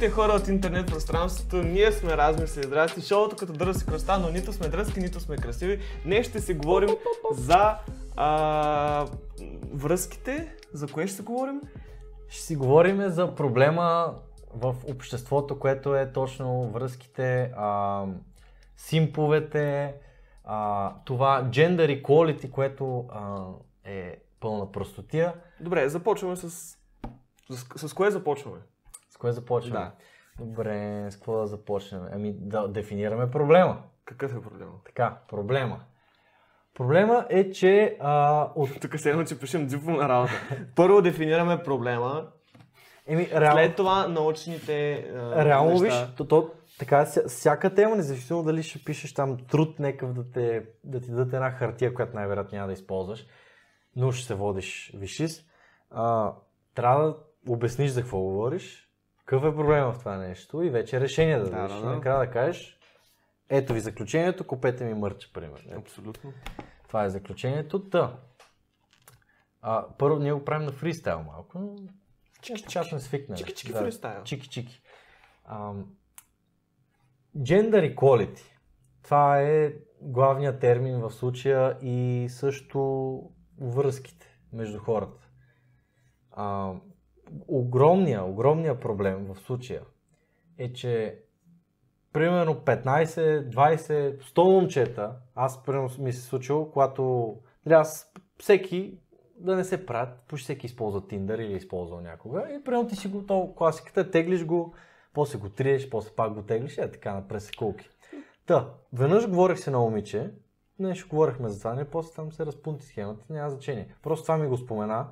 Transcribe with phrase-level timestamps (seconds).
[0.00, 2.62] Здравейте хора от интернет пространството, ние сме размисли.
[2.62, 5.80] Здрасти, шоуто като дръзки кръста, но нито сме дръзки, нито сме красиви.
[6.04, 6.88] Днес ще си говорим
[7.32, 7.76] за
[8.16, 9.06] а,
[9.72, 10.56] връзките.
[10.72, 11.60] За кое ще си говорим?
[12.28, 14.14] Ще си говорим за проблема
[14.54, 18.04] в обществото, което е точно връзките, а,
[18.76, 19.94] симповете,
[20.44, 23.44] а, това gender equality, което а,
[23.84, 25.34] е пълна простотия.
[25.60, 26.50] Добре, започваме с...
[27.50, 28.58] С, с кое започваме?
[29.20, 29.78] Кое започваме?
[30.38, 30.44] Да.
[30.44, 32.00] Добре, с какво да започнем?
[32.12, 33.82] Ами да дефинираме проблема.
[34.04, 34.72] Какъв е проблема?
[34.84, 35.80] Така, проблема.
[36.74, 38.80] Проблема е, че а, от...
[38.80, 40.32] Тук се едно, че пишем дипломна работа.
[40.76, 42.28] Първо дефинираме проблема,
[43.06, 45.84] Еми, реално, след това научните а, реално неща.
[45.84, 50.30] виж, то, то, така, ся- всяка тема, независимо дали ще пишеш там труд някакъв да,
[50.30, 53.26] те, да ти дадат една хартия, която най-вероятно няма да използваш,
[53.96, 55.44] но ще се водиш вишис,
[55.90, 56.32] а,
[56.74, 57.16] трябва да
[57.52, 58.89] обясниш за какво говориш,
[59.30, 61.76] какъв е проблема в това нещо и вече решение да Да, дадеш.
[61.76, 61.90] да, да.
[61.90, 62.78] накрая да кажеш,
[63.48, 65.78] ето ви заключението, купете ми мърча, примерно.
[65.78, 66.32] Абсолютно.
[66.88, 67.88] Това е заключението.
[67.90, 68.18] Та.
[69.62, 71.76] А, първо ние го правим на фристайл малко, но
[72.68, 73.40] чак сме свикнали.
[73.40, 74.22] Чики-чики фристайл.
[74.22, 74.80] Чики-чики.
[77.36, 78.42] Gender equality.
[79.02, 83.22] Това е главният термин в случая и също
[83.60, 85.28] връзките между хората.
[86.30, 86.72] А,
[87.48, 89.82] огромния, огромния проблем в случая
[90.58, 91.18] е, че
[92.12, 93.04] примерно 15,
[93.50, 97.34] 20, 100 момчета, аз примерно ми се случило, когато
[97.66, 98.06] с-
[98.38, 98.98] всеки
[99.36, 102.96] да не се правят, почти всеки използва Tinder или е използвал някога и примерно ти
[102.96, 104.74] си го, класиката, е, теглиш го,
[105.14, 107.88] после го триеш, после пак го теглиш и е така на пресекулки.
[108.46, 110.30] Та, веднъж говорих се на момиче,
[110.78, 113.94] нещо говорихме за това, не после там се разпунти схемата, няма значение.
[114.02, 115.08] Просто това ми го спомена.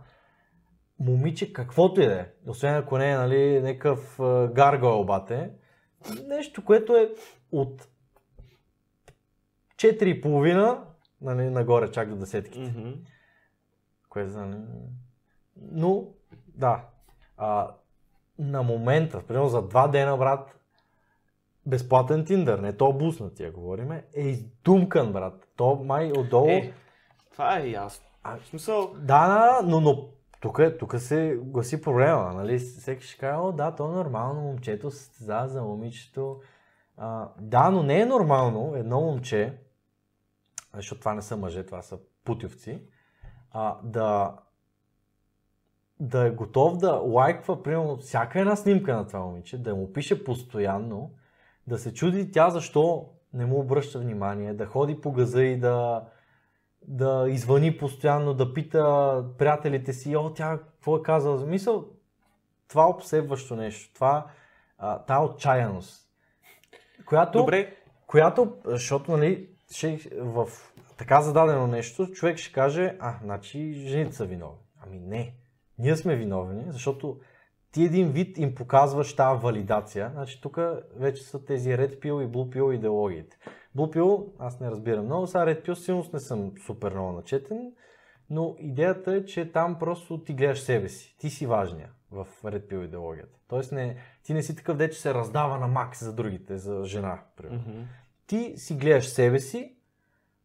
[1.00, 5.50] Момиче, каквото и да е, освен ако не е нали, някакъв а, гаргойл бате,
[6.26, 7.10] нещо, което е
[7.52, 7.88] от
[9.76, 10.80] 4,5
[11.20, 12.72] нали, нагоре чак до десетките.
[12.78, 12.90] Мгм.
[14.08, 14.56] Което, нали...
[15.56, 16.08] Но,
[16.46, 16.84] да.
[17.36, 17.74] А,
[18.38, 20.58] на момента, примерно за два дена, брат,
[21.66, 25.48] безплатен Тиндър, не то буснатия, говориме, е издумкан, брат.
[25.56, 26.48] То май отдолу...
[26.48, 26.72] Е,
[27.32, 28.06] това е ясно.
[28.22, 30.08] А, В смисъл, Да, да, но, но
[30.40, 32.58] тук, тук се гласи проблема, нали?
[32.58, 36.40] Всеки ще каже, о, да, то е нормално, момчето се състезава за момичето.
[36.96, 39.58] А, да, но не е нормално едно момче,
[40.74, 42.82] защото това не са мъже, това са путевци,
[43.50, 44.36] а, да,
[46.00, 50.24] да е готов да лайква, примерно, всяка една снимка на това момиче, да му пише
[50.24, 51.10] постоянно,
[51.66, 56.04] да се чуди тя защо не му обръща внимание, да ходи по газа и да,
[56.88, 61.46] да извъни постоянно, да пита приятелите си, о, тя какво е казала?
[61.46, 61.84] Мисъл,
[62.68, 64.26] това обсебващо нещо, това,
[64.78, 66.08] а, тая отчаяност,
[67.06, 70.48] която, добре, която, защото, нали, ще, в
[70.96, 74.58] така зададено нещо, човек ще каже, а, значи жените са виновни.
[74.80, 75.34] Ами не,
[75.78, 77.20] ние сме виновни, защото
[77.72, 80.10] ти един вид им показваш тази валидация.
[80.14, 80.58] Значи тук
[80.96, 83.36] вече са тези Red Pill и Blue Pill идеологиите.
[83.76, 87.72] Blue Pill, аз не разбирам много, сега Red Pill силно не съм супер много начетен,
[88.30, 91.16] но идеята е, че там просто ти гледаш себе си.
[91.18, 93.38] Ти си важния в Red Pill идеологията.
[93.48, 96.84] Тоест не, ти не си такъв, де, че се раздава на макс за другите, за
[96.84, 97.82] жена, примерно Мгм.
[98.26, 99.76] ти си гледаш себе си,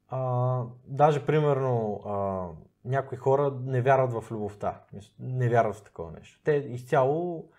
[0.10, 2.48] а, даже примерно а,
[2.86, 4.82] някои хора не вярват в любовта,
[5.20, 6.40] не вярват в такова нещо.
[6.44, 7.50] Те изцяло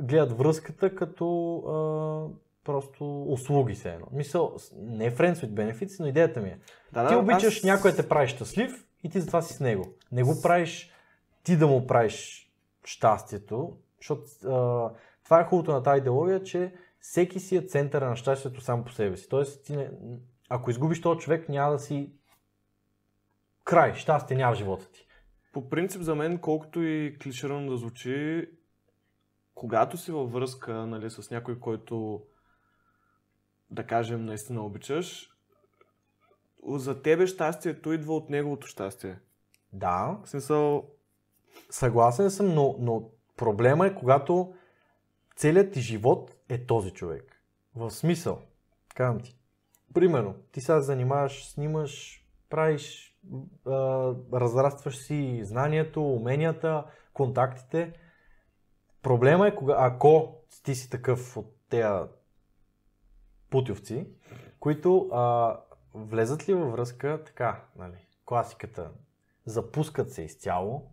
[0.00, 1.74] гледат връзката като а,
[2.64, 4.06] просто услуги се едно.
[4.12, 6.58] Мисъл, не е friends with benefits, но идеята ми е.
[6.92, 9.86] Да, ти да, обичаш аз- някой те прави щастлив и ти затова си с него.
[10.12, 10.90] Не го правиш
[11.44, 12.46] ти да му правиш
[12.84, 14.90] щастието, защото а,
[15.24, 18.92] това е хубавото на тази идеология, че всеки си е центъра на щастието сам по
[18.92, 19.28] себе си.
[19.28, 19.90] Тоест, ти не,
[20.48, 22.12] ако изгубиш този човек, няма да си
[23.70, 25.06] край, щастие няма в живота ти.
[25.52, 28.50] По принцип за мен, колкото и клиширано да звучи,
[29.54, 32.22] когато си във връзка нали, с някой, който
[33.70, 35.30] да кажем наистина обичаш,
[36.66, 39.18] за тебе щастието идва от неговото щастие.
[39.72, 40.90] Да, В смисъл,
[41.70, 44.54] съгласен съм, но, но проблема е когато
[45.36, 47.42] целият ти живот е този човек.
[47.74, 48.42] В смисъл,
[48.94, 49.36] казвам ти.
[49.94, 53.09] Примерно, ти сега се занимаваш, снимаш, правиш,
[53.66, 53.70] а,
[54.32, 57.92] разрастваш си знанието, уменията, контактите.
[59.02, 62.08] Проблема е, кога, ако ти си такъв от тези
[63.50, 64.06] путевци,
[64.60, 65.56] които а,
[65.94, 68.90] влезат ли във връзка така, нали, класиката,
[69.44, 70.90] запускат се изцяло,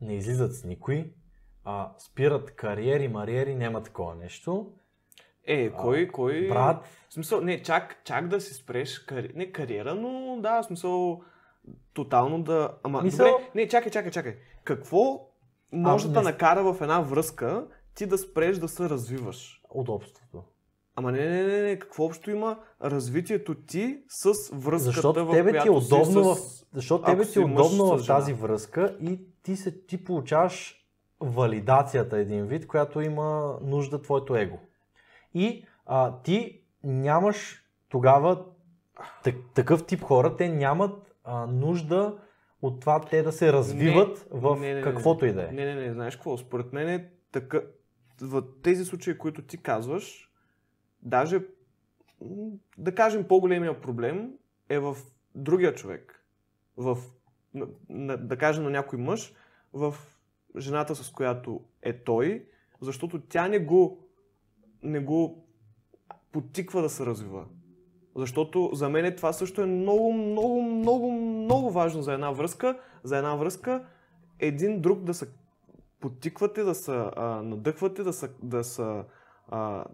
[0.00, 1.12] не излизат с никой,
[1.64, 4.72] а, спират кариери, мариери, няма такова нещо.
[5.44, 6.48] Е, кой, кой...
[6.48, 9.32] Брат, В смисъл, не, чак, чак да си спреш кари...
[9.34, 11.22] не кариера, но да, в смисъл,
[11.98, 12.74] тотално да...
[12.82, 14.36] Ама, Мисъл- добре, не, чакай, чакай, чакай.
[14.64, 15.28] Какво
[15.72, 19.62] може А, да не накара в една връзка ти да спреш да се развиваш?
[19.74, 20.42] удобството.
[20.96, 25.60] Ама не, не, не, не, какво общо има развитието ти с връзката, Защото в тебе
[25.60, 26.62] ти е удобно, с...
[26.62, 30.86] в, защото тебе ти е удобно в тази връзка и ти, се, ти получаваш
[31.20, 34.58] валидацията един вид, която има нужда твоето его.
[35.34, 38.44] И а, ти нямаш тогава
[39.24, 42.18] так, такъв тип хора, те нямат а, нужда
[42.62, 45.52] от това те да се развиват в не, не, не, каквото и да е.
[45.52, 46.36] Не, не, не, знаеш какво?
[46.36, 47.60] Според мен е така...
[48.20, 50.32] В тези случаи, които ти казваш,
[51.02, 51.40] даже,
[52.78, 54.32] да кажем, по-големия проблем
[54.68, 54.96] е в
[55.34, 56.24] другия човек.
[56.76, 56.98] В,
[58.18, 59.34] да кажем на някой мъж,
[59.72, 59.94] в
[60.56, 62.46] жената, с която е той,
[62.80, 64.08] защото тя не го,
[64.82, 65.48] не го
[66.32, 67.46] потиква да се развива.
[68.18, 72.78] Защото за мен това също е много, много, много, много важно за една връзка.
[73.02, 73.84] За една връзка
[74.38, 75.26] един друг да се
[76.00, 79.02] потиквате, да се а, надъхвате, да се, да, се,
[79.48, 79.84] а,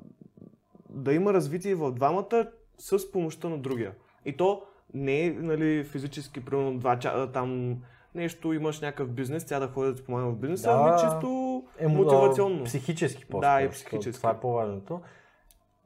[0.91, 3.94] да има развитие в двамата с помощта на другия.
[4.25, 4.62] И то
[4.94, 7.76] не е нали, физически, примерно два часа там
[8.15, 10.76] нещо, имаш някакъв бизнес, тя да ходи да ти помага в бизнеса, Да.
[10.76, 11.26] ами чисто
[11.81, 12.65] Емо- мотивационно.
[12.65, 14.21] Психически по Да, и психически.
[14.21, 15.00] Това е по-важното.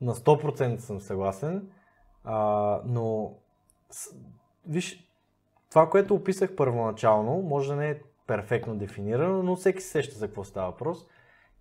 [0.00, 1.68] На 100% съм съгласен.
[2.24, 3.34] А, но,
[3.90, 4.14] с,
[4.66, 5.08] виж,
[5.70, 10.26] това, което описах първоначално, може да не е перфектно дефинирано, но всеки се сеща за
[10.26, 11.06] какво става въпрос.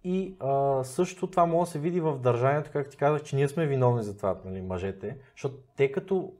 [0.03, 3.47] И а, също това може да се види в държанието, как ти казах, че ние
[3.47, 6.33] сме виновни за това, нали, мъжете, защото те като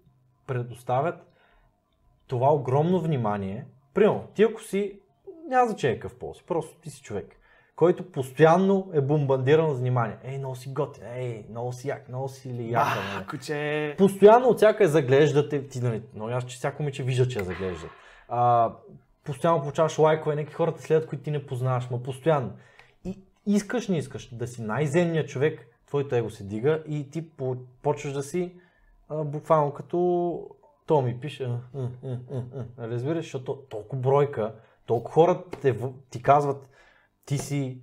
[0.48, 1.16] предоставят
[2.28, 5.00] това огромно внимание, примерно, ти ако си,
[5.48, 7.40] няма значение какъв пол си, просто ти си човек,
[7.78, 10.18] който постоянно е бомбардиран с внимание.
[10.24, 13.24] Ей, много си готин, ей, много си як, много си ли яка, нали?
[13.24, 13.96] А, куче!
[13.98, 17.46] Постоянно от всяка е заглеждате, ти нали, много ясно, че всяко момиче вижда, че я
[17.46, 17.90] заглеждат.
[18.30, 18.72] А,
[19.24, 22.52] постоянно получаваш лайкове, някакви хората следят, които ти не познаваш, но постоянно.
[23.06, 27.58] И искаш, не искаш да си най-земният човек, твоето его се дига и ти по-
[27.82, 28.54] почваш да си
[29.10, 30.50] а, буквално като
[30.88, 31.44] то ми пише,
[31.76, 32.18] а, а,
[32.78, 32.88] а.
[32.88, 34.54] разбираш, защото толкова бройка,
[34.86, 35.78] толкова хора те,
[36.10, 36.70] ти казват,
[37.28, 37.82] ти си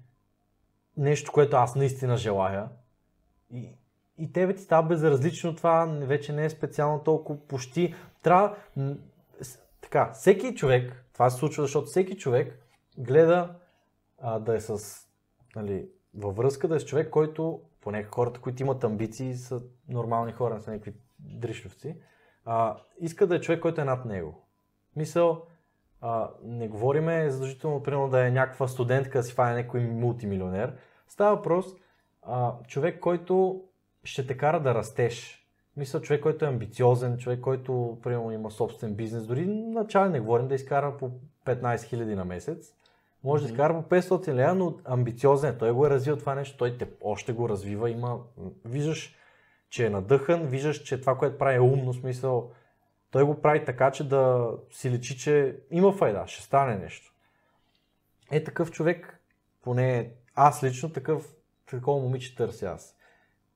[0.96, 2.68] нещо, което аз наистина желая.
[3.50, 3.78] И,
[4.18, 7.94] и тебе ти става безразлично това, вече не е специално толкова почти.
[8.22, 8.56] Трябва,
[9.80, 12.66] така, всеки човек, това се случва, защото всеки човек
[12.98, 13.56] гледа
[14.18, 14.78] а, да е с,
[15.56, 20.32] нали, във връзка да е с човек, който, поне хората, които имат амбиции, са нормални
[20.32, 21.96] хора, не са някакви дришовци,
[22.44, 24.48] а, иска да е човек, който е над него.
[24.96, 25.46] Мисъл,
[26.06, 30.72] а, не говориме задължително, примерно, да е някаква студентка, да си фане някой мултимилионер.
[31.08, 31.66] Става въпрос,
[32.22, 33.62] а, човек, който
[34.04, 35.46] ще те кара да растеш.
[35.76, 40.48] Мисля, човек, който е амбициозен, човек, който, примерно, има собствен бизнес, дори начален не говорим
[40.48, 41.10] да изкара по
[41.46, 42.74] 15 000 на месец.
[43.24, 45.58] Може да изкара по 500 лева, но амбициозен е.
[45.58, 47.90] Той го е развил това нещо, той те още го развива.
[47.90, 48.18] Има,
[48.64, 49.14] виждаш,
[49.70, 52.50] че е надъхан, виждаш, че това, което прави е умно, смисъл,
[53.14, 57.12] той го прави така, че да си личи, че има файда, ще стане нещо.
[58.30, 59.20] Е такъв човек,
[59.62, 61.22] поне аз лично такъв,
[61.70, 62.96] такова момиче търся аз.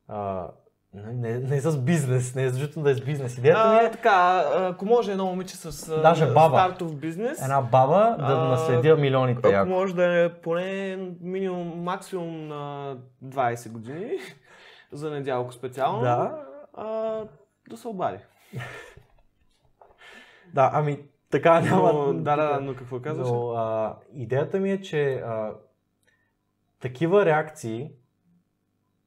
[0.08, 0.48] А,
[0.94, 3.38] не, не, не с бизнес, не е задължително да е с бизнес.
[3.38, 6.48] Идеята ми А, е така, ако може едно момиче с а, Даже баба.
[6.48, 9.38] стартов бизнес, една баба да А, наследя милионите.
[9.38, 9.68] ако Яко.
[9.70, 14.10] може да е поне минимум, максимум на 20 години,
[14.92, 16.42] за недялко специално, Да,
[16.74, 16.86] а,
[17.70, 18.18] да се обади.
[20.54, 21.92] да, ами така няма.
[21.92, 23.28] Но, да, да, да, но какво казваш?
[23.28, 25.54] Но а, идеята ми е, че а,
[26.80, 27.92] такива реакции,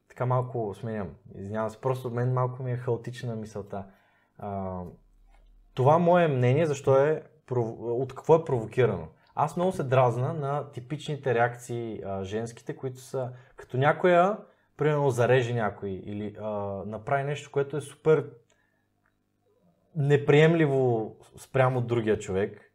[0.09, 3.85] така малко сменям, извинявам се, просто мен малко ми е хаотична мисълта.
[4.37, 4.81] А,
[5.73, 7.23] това мое мнение, защо е,
[7.81, 9.07] от какво е провокирано.
[9.35, 14.37] Аз много се дразна на типичните реакции а, женските, които са като някоя,
[14.77, 16.49] примерно зареже някой или а,
[16.85, 18.29] направи нещо, което е супер
[19.95, 22.71] неприемливо спрямо другия човек.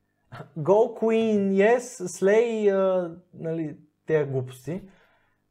[0.58, 4.82] Go Queen, yes, Slay, а, нали, тези глупости.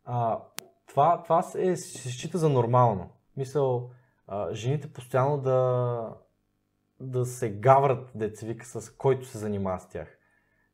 [0.05, 0.39] А,
[0.87, 3.09] това това се, се счита за нормално.
[3.37, 3.89] Мисъл,
[4.27, 6.09] а, жените постоянно да,
[6.99, 10.17] да се гаврат, деца с който се занимава с тях.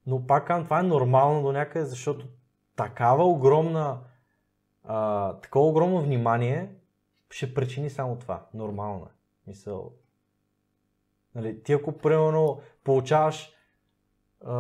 [0.05, 2.27] Но пак това е нормално до някъде, защото
[2.75, 3.99] такава огромна,
[4.83, 6.75] а, такова огромно внимание
[7.29, 8.45] ще причини само това.
[8.53, 9.13] Нормално е.
[9.47, 9.91] Мисъл,
[11.35, 13.53] Нали, ти ако примерно получаваш
[14.45, 14.53] а,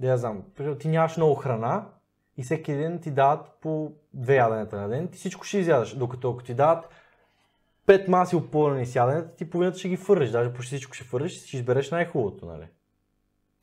[0.00, 0.42] да я знам,
[0.78, 1.88] ти нямаш много храна
[2.36, 6.30] и всеки ден ти дават по две яденета на ден, ти всичко ще изядаш, докато
[6.30, 6.88] ако ти дават
[7.86, 11.36] пет маси опълнени с яденета, ти половината ще ги фърлиш, даже почти всичко ще фърлиш
[11.36, 12.68] и ще избереш най-хубавото, нали?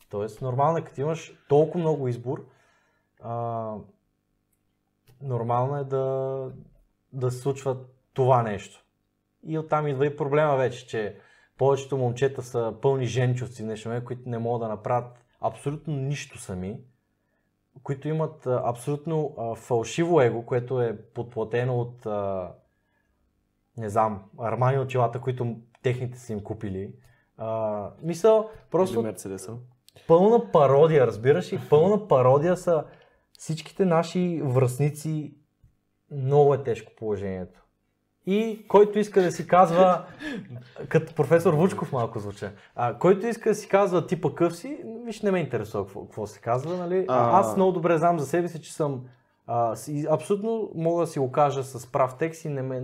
[0.10, 2.46] Тоест, нормално е, като имаш толкова много избор,
[3.22, 3.76] а,
[5.22, 6.52] нормално е да,
[7.14, 7.78] да се случва
[8.14, 8.84] това нещо.
[9.48, 11.16] И оттам идва и проблема вече, че
[11.58, 16.80] повечето момчета са пълни женчовци днешно които не могат да направят абсолютно нищо сами,
[17.84, 22.06] които имат абсолютно фалшиво его, което е подплатено от,
[23.78, 26.94] не знам, армани очилата, които техните са им купили.
[27.38, 29.04] А, мисъл, просто Или
[30.08, 31.60] пълна пародия, разбираш ли?
[31.70, 32.86] Пълна пародия са
[33.34, 35.36] всичките наши връзници.
[36.12, 37.61] Много е тежко положението.
[38.26, 40.06] И който иска да си казва,
[40.90, 45.22] като професор Вучков малко звуча, а, който иска да си казва типа къв си, виж
[45.22, 47.06] не ме интересува какво, какво се казва, нали?
[47.08, 49.04] А- Аз много добре знам за себе си, че съм
[49.48, 52.82] а, си- абсолютно мога да си го кажа с прав текст и не ме,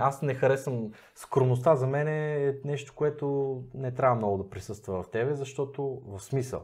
[0.00, 1.76] аз не харесвам скромността.
[1.76, 6.60] За мен е нещо, което не трябва много да присъства в тебе, защото в смисъл.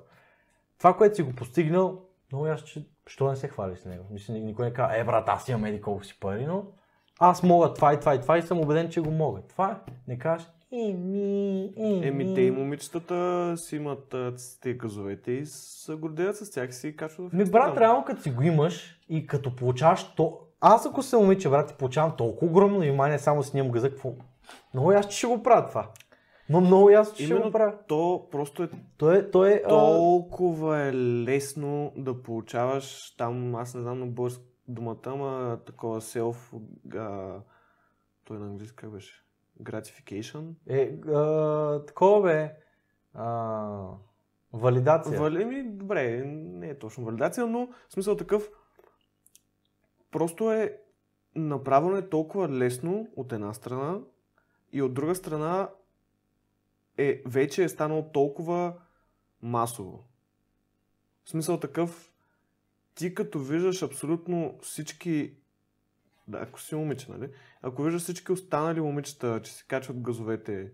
[0.78, 2.00] Това, което си го постигнал,
[2.32, 4.04] много ясно, че що не се хвали с него.
[4.10, 6.64] Мисля, никой не казва, е брат, аз имам еди колко си пари, но
[7.20, 9.40] аз мога това и това и това и съм убеден, че го мога.
[9.48, 9.92] Това е.
[10.08, 12.06] Не кажеш, еми, еми.
[12.06, 16.72] Еми, те и момичетата си имат а, те газовете и се гордеят с тях и
[16.72, 20.40] си качват в Ми, брат, реално като си го имаш и като получаваш то...
[20.60, 24.12] Аз ако съм момиче, брат, и получавам толкова огромно внимание, само си снимам газа, какво...
[24.74, 25.88] Много ясно, че ще го правя това.
[26.48, 27.72] Но много ясно, че ще Именно го правя.
[27.88, 28.68] то просто е
[28.98, 34.44] Той е, той е толкова е лесно да получаваш там, аз не знам на български
[34.68, 36.60] думата, ама такова self,
[36.94, 37.40] а,
[38.24, 39.24] той на английски как беше?
[39.62, 40.54] Gratification?
[40.66, 42.56] е, а, такова бе.
[43.14, 43.88] А,
[44.52, 45.20] валидация.
[45.20, 48.50] Вали, ми, добре, не е точно валидация, но в смисъл такъв,
[50.10, 50.80] просто е
[51.34, 54.00] направено е толкова лесно от една страна
[54.72, 55.70] и от друга страна
[56.98, 58.74] е, вече е станало толкова
[59.42, 60.04] масово.
[61.24, 62.13] В смисъл такъв,
[62.94, 65.34] ти като виждаш абсолютно всички,
[66.28, 67.30] да, ако си момиче, нали?
[67.62, 70.72] Ако виждаш всички останали момичета, че си качват газовете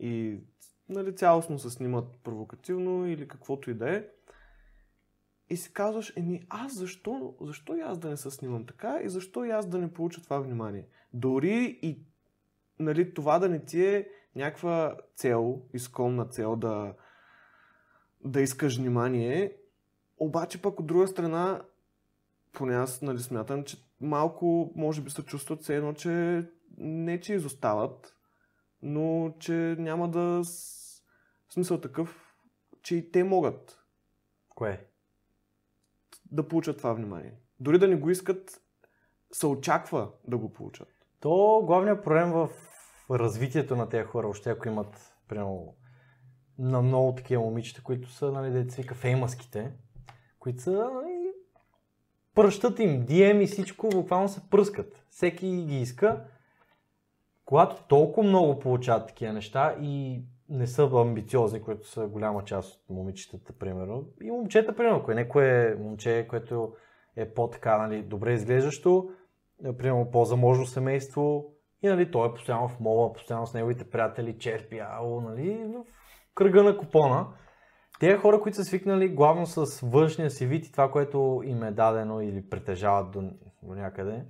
[0.00, 0.40] и
[0.88, 4.04] нали, цялостно се снимат провокативно или каквото и да е,
[5.50, 9.08] и си казваш, еми аз защо, защо и аз да не се снимам така и
[9.08, 10.88] защо и аз да не получа това внимание?
[11.12, 12.00] Дори и
[12.78, 16.94] нали, това да не ти е някаква цел, изконна цел да,
[18.24, 19.56] да искаш внимание,
[20.18, 21.62] обаче пък от друга страна,
[22.52, 26.44] поне аз нали, смятам, че малко може би се чувстват все едно, че
[26.78, 28.16] не че изостават,
[28.82, 30.42] но че няма да...
[31.48, 32.36] В смисъл такъв,
[32.82, 33.78] че и те могат
[34.56, 34.86] Кое?
[36.30, 37.34] да получат това внимание.
[37.60, 38.62] Дори да не го искат,
[39.32, 40.88] се очаква да го получат.
[41.20, 42.48] То главният проблем в
[43.10, 45.74] развитието на тези хора, още ако имат, примерно,
[46.58, 49.72] на много такива момичета, които са, нали, деца вика, феймаските,
[50.46, 51.32] които са, нали,
[52.34, 55.04] пръщат им, DM и всичко, буквално се пръскат.
[55.10, 56.24] Всеки ги иска.
[57.44, 62.90] Когато толкова много получават такива неща и не са амбициозни, които са голяма част от
[62.90, 64.04] момичетата, примерно.
[64.22, 66.74] И момчета, примерно, ако е някое момче, което
[67.16, 69.10] е по-така, нали, добре изглеждащо,
[69.64, 71.44] е, примерно по-заможно семейство
[71.82, 75.74] и нали, той е постоянно в мола, постоянно с неговите приятели, черпи, ало, нали,
[76.30, 77.26] в кръга на купона.
[78.00, 81.70] Те хора, които са свикнали главно с външния си вид и това, което им е
[81.70, 83.22] дадено или притежават до,
[83.62, 84.24] до някъде,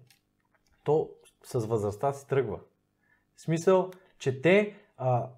[0.84, 1.10] то
[1.44, 2.58] с възрастта си тръгва.
[3.36, 5.28] В смисъл, че те, а,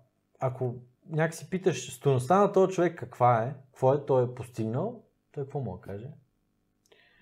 [0.41, 0.75] ако
[1.11, 5.61] някакси питаш стоеността на този човек каква е, какво е той е постигнал, той какво
[5.61, 6.07] мога да каже?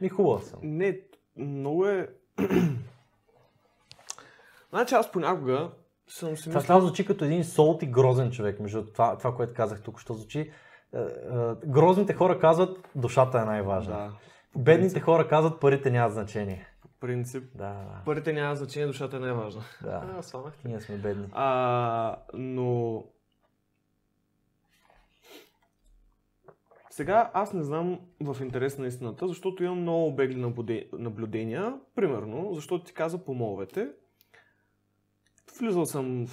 [0.01, 0.61] Ми хубав съм.
[0.63, 1.01] Не,
[1.37, 2.09] много е...
[4.71, 5.71] значи аз понякога
[6.09, 6.63] съм си мислил...
[6.63, 10.15] това звучи като един солт и грозен човек, между това, това което казах тук, що
[10.15, 10.53] звучи.
[10.95, 11.05] Е, е,
[11.67, 13.95] Грозните хора казват, душата е най-важна.
[13.95, 14.13] Да,
[14.57, 16.67] Бедните хора казват, парите нямат значение.
[16.83, 17.45] по принцип.
[17.55, 19.63] Да, да, Парите няма значение, душата е важна.
[19.83, 20.15] да.
[20.19, 20.55] А, сванах.
[20.65, 21.27] Ние сме бедни.
[21.33, 23.05] А, но...
[26.91, 31.75] Сега аз не знам в интерес на истината, защото имам много бегли наблюде- наблюдения.
[31.95, 33.89] Примерно, защото ти каза по моловете.
[35.61, 36.27] Влизал съм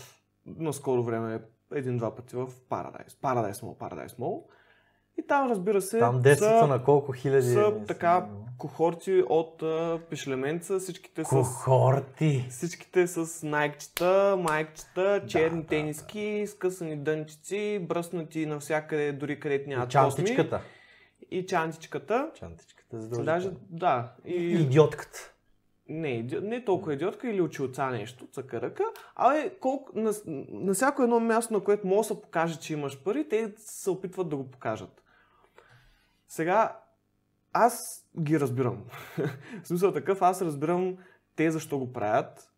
[0.45, 1.41] на скоро време
[1.73, 3.11] един-два пъти в Paradise.
[3.11, 4.43] Paradise Mall, Paradise Mall.
[5.19, 7.47] И там, разбира се, Там са, на колко хиляди...
[7.47, 8.27] са е така
[8.57, 12.45] кохорти от а, пишлеменца, всичките с Кохорти!
[12.49, 19.89] всичките с найкчета, майкчета, черни да, тениски, скъсани дънчици, бръснати навсякъде, дори където косми.
[19.89, 20.61] Чантичката.
[21.31, 22.31] и чантичката.
[22.39, 24.11] Чантичката, за Даже, да.
[24.25, 25.32] И, Идиотката.
[25.89, 28.83] Не, иди- не толкова идиотка или очилца нещо, цъкаръка,
[29.15, 32.73] а е колко, на, на всяко едно място, на което може да се покаже, че
[32.73, 35.03] имаш пари, те се опитват да го покажат.
[36.27, 36.79] Сега,
[37.53, 37.77] аз
[38.19, 38.85] ги разбирам.
[39.63, 40.97] В смисъл такъв, аз разбирам
[41.35, 42.51] те защо го правят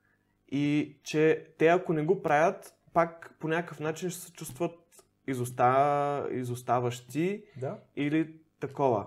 [0.47, 4.79] и че те ако не го правят, пак по някакъв начин ще се чувстват
[5.27, 6.27] изоста...
[6.31, 7.77] изоставащи Да.
[7.95, 9.05] или такова.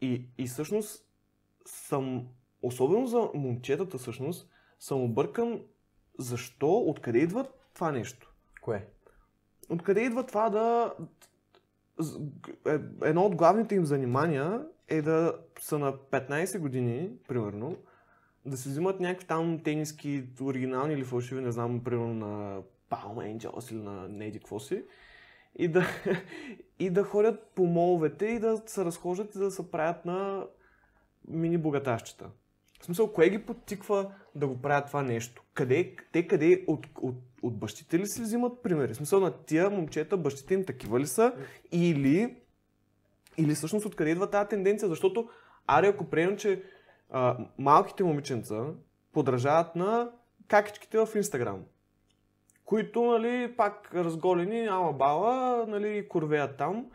[0.00, 1.04] И, и всъщност
[1.66, 2.28] съм,
[2.62, 4.48] особено за момчетата всъщност,
[4.78, 5.60] съм объркан
[6.18, 8.34] защо, откъде идва това нещо.
[8.62, 8.86] Кое?
[9.68, 10.94] Откъде идва това да...
[12.66, 17.76] е- Едно от главните им занимания е да са на 15 години, примерно,
[18.46, 23.72] да се взимат някакви там тениски, оригинални или фалшиви, не знам, примерно на Palm Angels
[23.72, 24.84] или на не еди какво си,
[25.58, 25.86] и да,
[26.78, 30.46] и да ходят по моловете и да се разхождат и да се правят на
[31.28, 32.30] мини богатащета.
[32.80, 35.42] В смисъл, кое ги подтиква да го правят това нещо?
[35.54, 38.92] Къде, те къде от, от, от бащите ли си взимат примери?
[38.92, 41.32] В смисъл на тия момчета, бащите им такива ли са?
[41.72, 42.36] Или,
[43.36, 44.88] или всъщност откъде идва тази тенденция?
[44.88, 45.28] Защото,
[45.66, 46.62] аре, ако приемем, че
[47.10, 48.64] а, малките момиченца
[49.12, 50.10] подражават на
[50.48, 51.64] какичките в Инстаграм,
[52.64, 56.86] които, нали, пак разголени, ама бала, нали, курвеят там,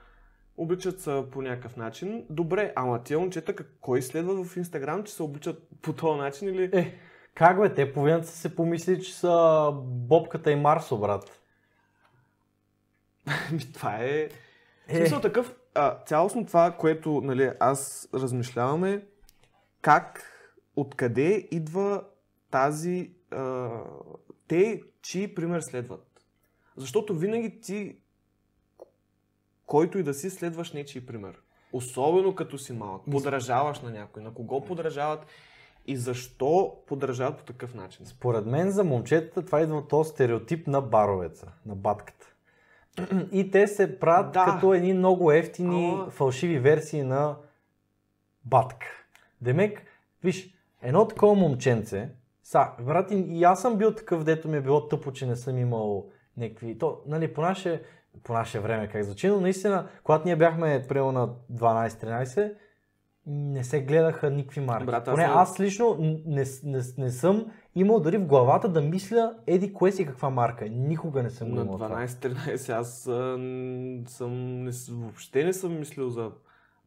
[0.57, 2.25] обличат се по някакъв начин.
[2.29, 6.47] Добре, ама тия момчета, как- кой следва в Инстаграм, че се обличат по този начин
[6.47, 6.69] или...
[6.73, 6.99] Е,
[7.33, 11.41] как бе, те половината са се помисли, че са Бобката и Марсо, брат.
[13.73, 14.29] Това е...
[14.87, 14.95] Е.
[14.97, 19.05] смисъл такъв, а, цялостно това, което нали, аз размишляваме,
[19.81, 20.31] как,
[20.75, 22.03] откъде идва
[22.51, 23.11] тази...
[23.31, 23.69] А,
[24.47, 26.07] те, чии пример следват.
[26.77, 27.97] Защото винаги ти,
[29.65, 31.39] който и да си, следваш нечий пример.
[31.73, 33.01] Особено като си малък.
[33.11, 34.23] Подражаваш на някой.
[34.23, 35.25] На кого подражават
[35.87, 38.05] и защо подражават по такъв начин.
[38.05, 42.27] Според мен за момчетата това идва от този стереотип на баровеца, на батката.
[43.31, 44.45] И те се правят Да.
[44.45, 47.35] като едни много ефтини, Ама- фалшиви версии на
[48.45, 48.87] батка.
[49.41, 49.81] Демек,
[50.23, 52.09] виж, едно такова момченце,
[52.43, 55.57] са, брат, и- аз съм бил такъв, дето ми е било тъпо, че не съм
[55.57, 56.05] имал
[56.37, 56.77] някакви...
[56.77, 57.83] То, нали, по наше,
[58.23, 62.53] по наше време, как звучи, но наистина, когато ние бяхме примерно на 12-13,
[63.27, 64.85] не се гледаха никакви марки.
[64.85, 69.73] Брат, Поне аз лично не, не, не съм имал дори в главата да мисля еди
[69.73, 70.69] кое си каква марка.
[70.69, 72.07] Никога не съм го На имал това.
[72.07, 73.11] 12-13 аз а,
[74.11, 76.31] съм, не, въобще не съм мислил за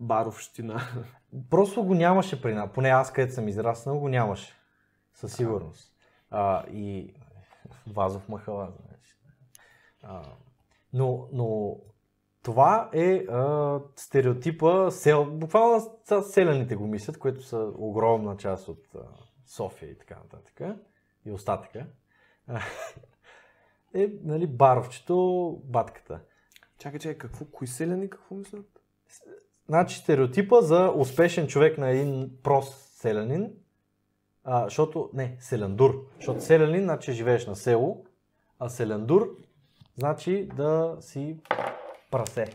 [0.01, 0.81] баровщина.
[1.51, 2.71] Просто го нямаше при нас.
[2.75, 4.55] Поне аз, където съм израснал, го нямаше.
[5.15, 5.93] Със сигурност.
[6.31, 7.15] А, и
[7.87, 8.69] Вазов махала.
[8.87, 9.17] Значи.
[10.03, 10.23] А,
[10.93, 11.77] но, но
[12.43, 18.99] това е а, стереотипа, сел, буквално селяните го мислят, които са огромна част от а,
[19.47, 20.79] София и така нататък.
[21.25, 21.87] И остатъка.
[23.95, 26.21] Е, нали, баровчето, батката.
[26.79, 27.45] Чакай, чакай, какво?
[27.45, 28.67] Кои селяни какво мислят?
[29.67, 33.53] Значи стереотипа за успешен човек на един прост селянин,
[34.45, 38.05] а, защото, не, селяндур, защото селянин значи живееш на село,
[38.59, 39.37] а селяндур
[39.99, 41.37] значи да си
[42.11, 42.47] прасе.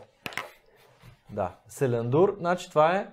[1.30, 3.08] Да, селяндур, значи това е,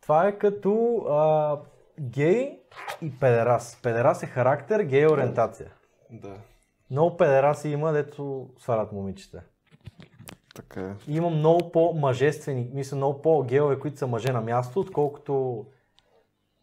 [0.00, 1.58] това е като а,
[2.00, 2.60] гей
[3.02, 3.78] и педерас.
[3.82, 5.70] Педерас е характер, гей е ориентация.
[6.10, 6.36] Да.
[6.90, 9.42] Много педераси има, дето свалят момичета.
[10.54, 10.94] Така е.
[11.08, 15.66] Има много по-мъжествени, мисля, много по-геове, които са мъже на място, отколкото,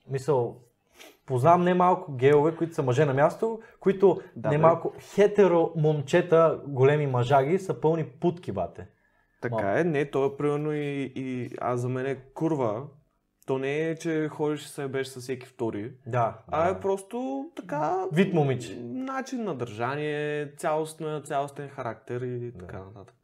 [0.09, 0.57] мисъл,
[1.25, 7.59] познавам немалко геове, които са мъже на място, които Да, немалко хетеро момчета, големи мъжаги,
[7.59, 8.87] са пълни путки, бате.
[9.41, 12.83] Така е, не, то е примерно и, и аз за мен е курва.
[13.47, 16.37] То не е, че ходиш и се беше с всеки втори, Да.
[16.47, 16.69] а да.
[16.69, 18.05] е просто така...
[18.13, 18.79] Вид момиче.
[18.83, 23.15] Начин на държание, цялостна, цялостен характер и така нататък.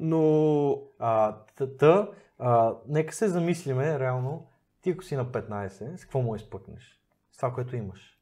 [0.00, 4.46] Но А, та, та, а, нека се замислиме, реално,
[4.86, 7.00] ти ако си на 15, с какво му изпъкнеш?
[7.32, 8.20] С това, което имаш.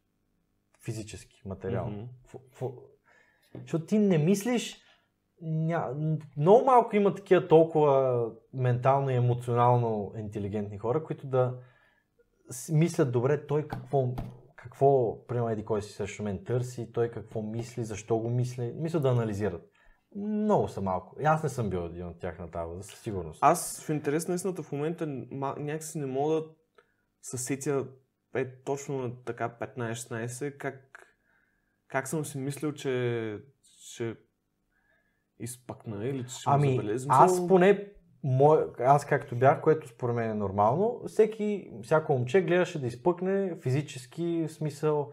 [0.85, 1.43] Физически.
[2.29, 2.81] Фу- фу-
[3.61, 4.81] Защото ти не мислиш,
[5.41, 5.95] ня...
[6.37, 11.59] много малко има такива толкова ментално и емоционално интелигентни хора, които да
[12.73, 14.15] мислят добре той какво,
[14.57, 19.01] какво примерно еди кой си срещу мен търси, той какво мисли, защо го мисли, мисля
[19.01, 19.71] да анализират.
[20.17, 21.17] Много са малко.
[21.25, 23.39] Аз не съм бил един от тях на тази възраст, със сигурност.
[23.43, 26.49] аз в интерес на истината в момента някакси не мога да
[27.23, 27.87] се сетя
[28.35, 31.07] е, точно на така 15-16 как,
[31.89, 34.17] как съм си мислил, че ще
[35.39, 37.07] изпъкна или че ще Ами, го забележа.
[37.11, 42.81] аз поне мой, аз както бях, което според мен е нормално, всеки, всяко момче гледаше
[42.81, 45.13] да изпъкне физически, в смисъл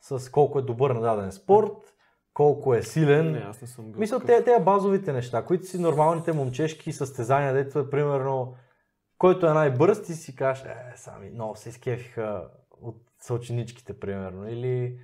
[0.00, 1.94] с колко е добър на даден спорт,
[2.34, 3.32] колко е силен.
[3.32, 7.52] Не, аз не съм бил Мисля, те, те базовите неща, които си нормалните момчешки състезания,
[7.52, 8.54] дето е примерно,
[9.18, 12.48] който е най-бърз, ти си кажеш, е, сами, много се изкефиха
[12.80, 14.48] от съученичките, примерно.
[14.48, 14.98] Или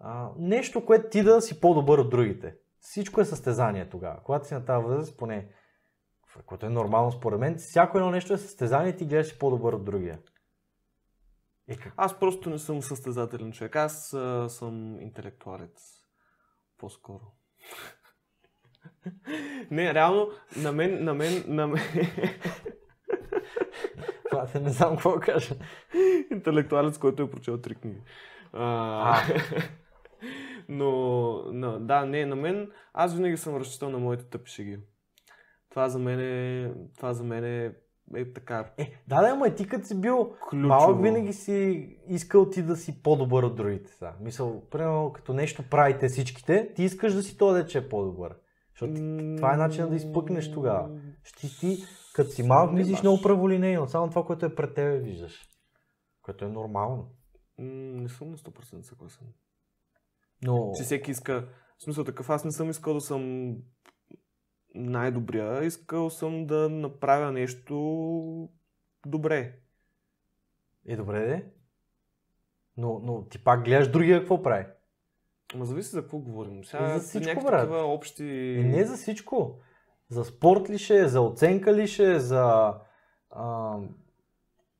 [0.00, 2.54] а, нещо, което ти да си по-добър от другите.
[2.80, 4.22] Всичко е състезание тогава.
[4.22, 5.48] Когато си на тази възраст, поне,
[6.46, 9.72] което е нормално според мен, всяко едно нещо е състезание и ти гледаш си по-добър
[9.72, 10.18] от другия.
[11.68, 11.92] Е, как?
[11.96, 13.76] Аз просто не съм състезателен човек.
[13.76, 15.97] Аз а, съм интелектуалец.
[16.78, 17.32] По-скоро.
[19.70, 21.82] не, реално, на мен, на мен, на мен...
[24.30, 25.54] Това не знам какво кажа.
[26.30, 28.02] интелектуалец, който е прочел три книги.
[28.52, 29.22] А,
[30.68, 30.90] но,
[31.52, 34.78] но, да, не, на мен, аз винаги съм разчитал на моите тъпи шеги.
[35.70, 37.74] Това за мен е, това за мен е,
[38.16, 40.68] е така Е, да, да, ама ти като си бил ключово.
[40.68, 43.92] малък, винаги си искал ти да си по-добър от другите.
[43.92, 44.12] Са.
[44.20, 48.36] Мисъл, примерно, като нещо правите всичките, ти искаш да си то че е по-добър.
[48.70, 51.00] Защото ти- това е начинът да изпъкнеш тогава.
[51.24, 51.76] Ще ти,
[52.14, 53.88] като си малък, мислиш много праволинейно.
[53.88, 55.48] Само това, което е пред тебе, виждаш.
[56.22, 57.10] Което е нормално.
[57.58, 59.26] Не съм на 100% съгласен.
[60.42, 60.72] Но...
[60.76, 63.52] Че всеки иска, в смисъл такъв, аз не съм искал да съм
[64.74, 68.48] най-добрия, искал съм да направя нещо
[69.06, 69.52] добре.
[70.86, 71.44] Е, добре, де.
[72.76, 74.66] Но, но ти пак гледаш другия какво прави.
[75.54, 76.64] Ма зависи за какво говорим.
[76.64, 77.60] Сега За всичко, брат.
[77.60, 78.24] такива общи...
[78.24, 79.58] И не за всичко.
[80.08, 82.74] За спорт ли ще е, за оценка ли ще е, за
[83.30, 83.76] а,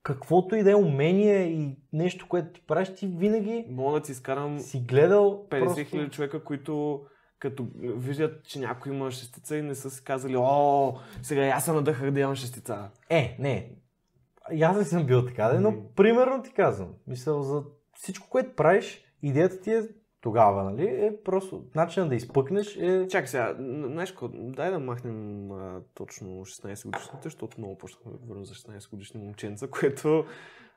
[0.03, 4.13] каквото и да е умение и нещо, което ти правиш, ти винаги Мога да ти
[4.13, 5.85] изкарам си гледал 50 просто...
[5.85, 7.05] хиляди човека, които
[7.39, 11.73] като виждат, че някой има шестица и не са си казали, о, сега аз се
[11.73, 12.91] надъхах да имам шестица.
[13.11, 13.71] Е, не.
[14.53, 16.95] И аз не съм бил така, но примерно ти казвам.
[17.07, 17.63] Мисъл, за
[17.95, 19.83] всичко, което правиш, идеята ти е
[20.21, 20.87] тогава, нали?
[20.87, 23.07] Е просто начинът да изпъкнеш е...
[23.09, 28.19] Чакай сега, знаеш какво, дай да махнем а, точно 16 годишните, защото много почнахме да
[28.19, 30.25] говорим за 16 годишни момченца, което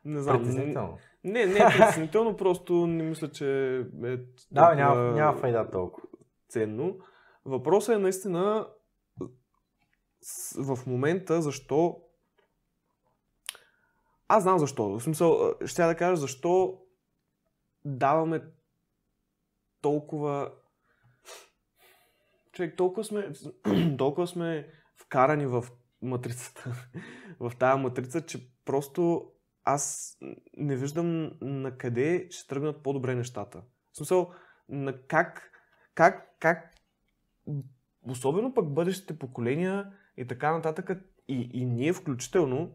[0.05, 0.37] не знам.
[0.37, 0.97] Притеснително.
[1.23, 4.17] Не, не е притеснително, просто не мисля, че е
[4.51, 6.07] Да, няма, няма файда толкова.
[6.51, 6.97] Ценно.
[7.45, 8.67] Въпросът е наистина
[10.57, 12.01] в момента защо
[14.33, 14.89] аз знам защо.
[14.89, 16.81] В смисъл, ще да кажа защо
[17.85, 18.43] даваме
[19.81, 20.51] толкова
[22.51, 23.31] човек, толкова сме,
[23.97, 25.65] толкова сме вкарани в
[26.01, 26.89] матрицата,
[27.39, 29.31] в тази матрица, че просто
[29.63, 30.17] аз
[30.57, 33.63] не виждам на къде ще тръгнат по-добре нещата.
[33.93, 34.33] В смисъл,
[34.69, 35.50] на как,
[35.95, 36.75] как, как,
[38.01, 40.91] особено пък бъдещите поколения и така нататък,
[41.27, 42.73] и, и ние включително,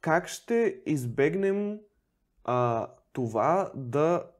[0.00, 1.78] как ще избегнем
[2.44, 4.30] а, това да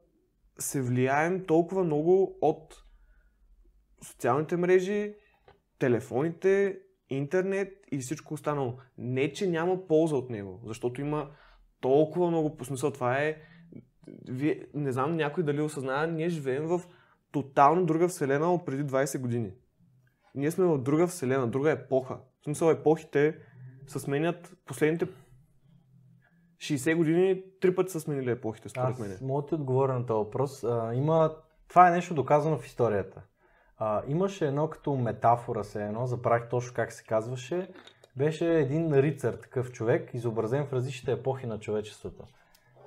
[0.59, 2.83] се влияем толкова много от
[4.03, 5.15] социалните мрежи,
[5.79, 8.77] телефоните, интернет и всичко останало.
[8.97, 11.29] Не, че няма полза от него, защото има
[11.79, 12.91] толкова много по смисъл.
[12.91, 13.37] Това е.
[14.27, 16.81] Вие, не знам някой дали осъзнава, ние живеем в
[17.31, 19.51] тотално друга вселена от преди 20 години.
[20.35, 22.17] Ние сме в друга вселена, друга епоха.
[22.41, 23.37] В смисъл епохите
[23.87, 25.07] се сменят последните
[26.57, 29.11] 60 години, три пъти са сменили епохите, според мен.
[29.11, 30.63] Аз мога да ти отговоря на този въпрос.
[30.63, 31.35] А, има...
[31.67, 33.21] Това е нещо доказано в историята.
[33.77, 37.69] А, имаше едно като метафора се едно, забравих точно как се казваше.
[38.15, 42.23] Беше един рицар, такъв човек, изобразен в различните епохи на човечеството.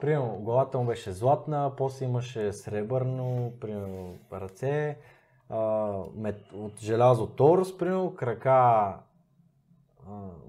[0.00, 4.98] Примерно, главата му беше златна, после имаше сребърно, примерно, ръце,
[5.48, 8.98] а, мет, от желязо торс, примерно, крака а,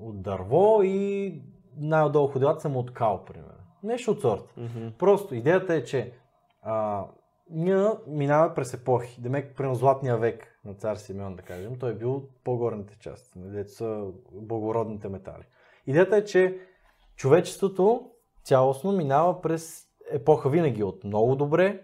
[0.01, 1.41] от дърво и
[1.77, 3.51] най-отдолу ходилата съм от кал, примерно.
[3.83, 4.53] Нещо от сорта.
[4.57, 4.87] Мгм.
[4.99, 6.13] Просто идеята е, че
[6.61, 7.05] а,
[7.49, 9.21] ние минаваме през епохи.
[9.21, 13.39] Демек, примерно златния век на цар Симеон, да кажем, той е бил от по-горните части,
[13.39, 15.43] нали, дето са благородните метали.
[15.87, 16.59] Идеята е, че
[17.15, 18.09] човечеството
[18.45, 21.81] цялостно минава през епоха винаги от много добре,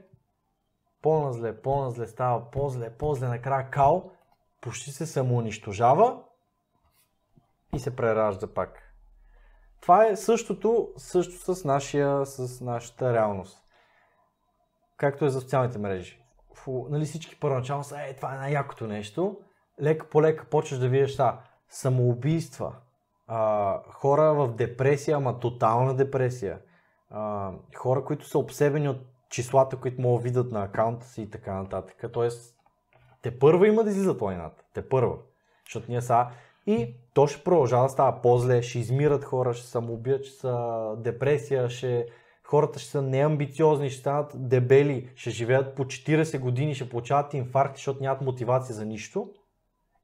[1.02, 4.12] по-назле, по-назле става по-зле, по-зле, накрая кал,
[4.62, 6.24] почти се самоунищожава
[7.76, 8.94] и се преражда пак.
[9.82, 13.64] Това е същото, също с, нашия, с нашата реалност.
[14.98, 16.24] Както е за социалните мрежи.
[16.56, 19.40] Фу, нали всички първоначално са, е, това е най-якото нещо.
[19.82, 21.38] Лека по лека почваш да видиш са,
[21.70, 22.76] самоубийства,
[23.34, 26.60] а, хора в депресия, ама тотална депресия,
[27.10, 28.98] а, хора, които са обсебени от
[29.30, 32.12] числата, които могат да видят на акаунта си и така нататък.
[32.14, 32.56] Тоест,
[33.22, 34.64] те първа има да излизат войната.
[34.74, 35.16] Те първа.
[35.66, 36.28] Защото ние са
[36.68, 41.70] И то ще продължава да става по-зле, ще измират хора, ще самоубият, ще са депресия,
[41.70, 42.08] ще...
[42.44, 47.76] хората ще са неамбициозни, ще станат дебели, ще живеят по 40 години, ще получават инфаркт,
[47.76, 49.30] защото нямат мотивация за нищо.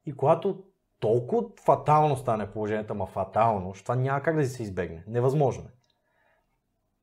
[0.06, 0.62] И когато
[1.00, 5.04] толкова фатално стане положението, ама фатално, защото това няма как да си се избегне.
[5.06, 5.78] Невъзможно е.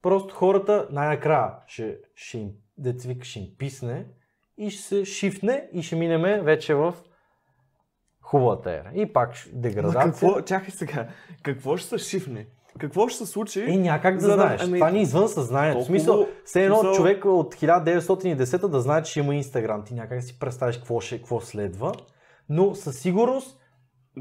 [0.02, 4.06] Просто хората най-накрая ще, ще им, деца вика, ще им писне
[4.58, 6.94] и ще се шифне и ще минеме вече в
[8.22, 8.92] хубавата ера.
[8.94, 10.02] И пак деградация.
[10.02, 11.08] Какво, чакай сега,
[11.44, 12.48] какво ще се шифне?
[12.80, 13.60] Какво ще се случи?
[13.60, 14.62] И някак да знаеш.
[14.64, 15.78] Ами, това ни е извън съзнанието.
[15.78, 15.86] Толкова...
[15.86, 16.96] В смисъл, все едно смисъл...
[16.96, 19.84] човек от 1910 да знае, че има Инстаграм.
[19.84, 21.92] Ти някак си представиш какво, ще, какво следва.
[22.50, 23.60] Но със сигурност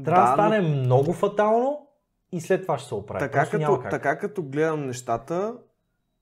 [0.03, 0.69] трябва да, да стане но...
[0.69, 1.87] много фатално
[2.31, 3.19] и след това ще се оправи.
[3.19, 5.57] Така като, така като гледам нещата,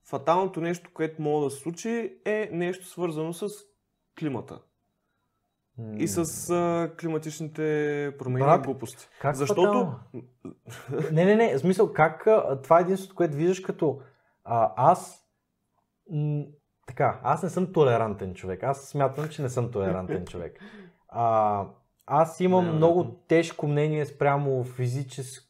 [0.04, 3.48] фаталното нещо, което мога да се случи е нещо свързано с
[4.18, 4.58] климата.
[5.80, 5.96] Mm.
[5.96, 9.08] И с а, климатичните промени Брат, и глупости.
[9.20, 9.92] Как Защото...
[11.12, 12.28] не, не, не, в смисъл, как
[12.62, 14.00] това е единството, което виждаш като
[14.44, 15.24] а, аз
[16.10, 16.44] м-
[16.86, 18.62] така, аз не съм толерантен човек.
[18.62, 20.58] Аз смятам, че не съм толерантен човек.
[21.08, 21.66] А,
[22.06, 25.44] аз имам не, много тежко мнение спрямо физическо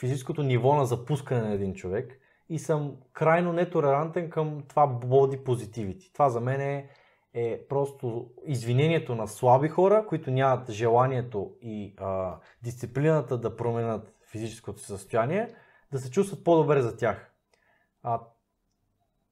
[0.00, 6.12] физическото ниво на запускане на един човек и съм крайно нетолерантен към това body positivity.
[6.12, 6.88] Това за мен е,
[7.34, 14.80] е просто извинението на слаби хора, които нямат желанието и а, дисциплината да променят физическото
[14.80, 15.48] състояние,
[15.92, 17.32] да се чувстват по-добре за тях.
[18.02, 18.20] А,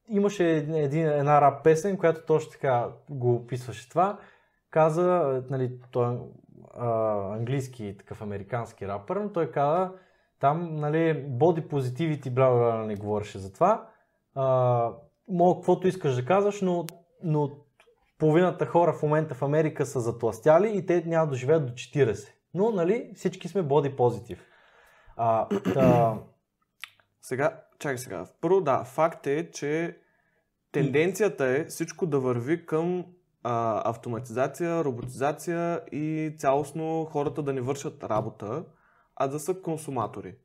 [0.09, 4.19] имаше един, една рап песен, която точно така го описваше това.
[4.71, 6.19] Каза, нали, той е
[7.33, 9.93] английски, такъв американски рапър, но той каза,
[10.41, 13.89] там, нали, body positivity, бла, бла, не говореше за това.
[14.35, 14.93] А,
[15.29, 16.87] мога каквото искаш да казваш, но,
[17.23, 17.51] но
[18.19, 22.29] половината хора в момента в Америка са затластяли и те няма да живеят до 40.
[22.55, 24.39] Но, нали, всички сме body positive.
[25.17, 26.15] А, та...
[27.23, 28.27] Сега, чакай сега.
[28.41, 29.97] Първо, да, факт е, че
[30.73, 33.05] тенденцията е всичко да върви към
[33.43, 38.65] а, автоматизация, роботизация и цялостно хората да не вършат работа
[39.19, 40.37] а да са консуматори.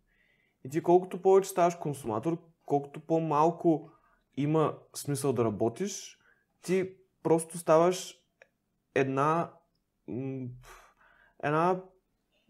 [0.65, 3.89] И ти колкото повече ставаш консуматор, колкото по-малко
[4.37, 6.17] има смисъл да работиш,
[6.61, 8.15] ти просто ставаш
[8.95, 9.51] една
[11.43, 11.81] една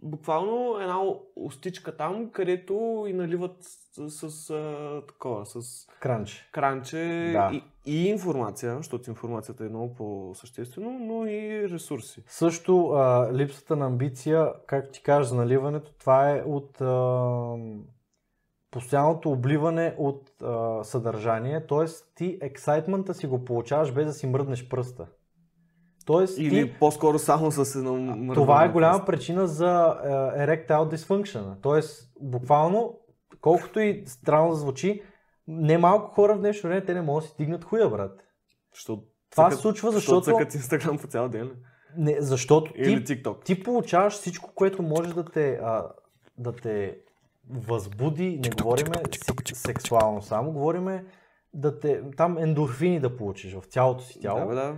[0.04, 1.00] буквално една
[1.36, 4.48] остичка там, където и наливат с, с, с
[5.08, 6.98] такова, с кранче, кранче
[7.34, 7.52] да.
[7.54, 12.24] и, и информация, защото информацията е много по-съществено, но и ресурси.
[12.28, 17.56] Също а, липсата на амбиция, както ти кажеш за наливането, това е от а,
[18.72, 21.86] постоянното обливане от а, съдържание, т.е.
[22.16, 25.08] ти ексайтмента си го получаваш без да си мръднеш пръста.
[26.06, 26.80] Тоест, Или ти...
[26.80, 28.34] по-скоро само с едно.
[28.34, 31.62] Това е голяма причина за uh, erectile dysfunction.
[31.62, 33.00] Тоест, буквално,
[33.42, 35.02] колкото и странно да звучи,
[35.48, 38.24] не малко хора в днешно време те не могат да си дигнат хуя, брат.
[38.74, 39.04] Що?
[39.30, 40.24] Това се случва, защото...
[40.24, 41.52] Защото Инстаграм по цял ден.
[41.98, 43.46] Не, защото Или ти, TikTok.
[43.46, 45.88] ти получаваш всичко, което може да те, а,
[46.38, 46.98] да те
[47.50, 48.96] възбуди, не говориме
[49.54, 51.06] сексуално само, говориме
[51.54, 54.50] да те, там ендорфини да получиш в цялото си тяло.
[54.50, 54.76] Да, да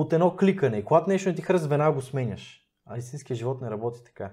[0.00, 0.84] от едно кликане.
[0.84, 2.62] Когато нещо не ти харесва, веднага го сменяш.
[2.86, 4.32] А истинският живот не работи така.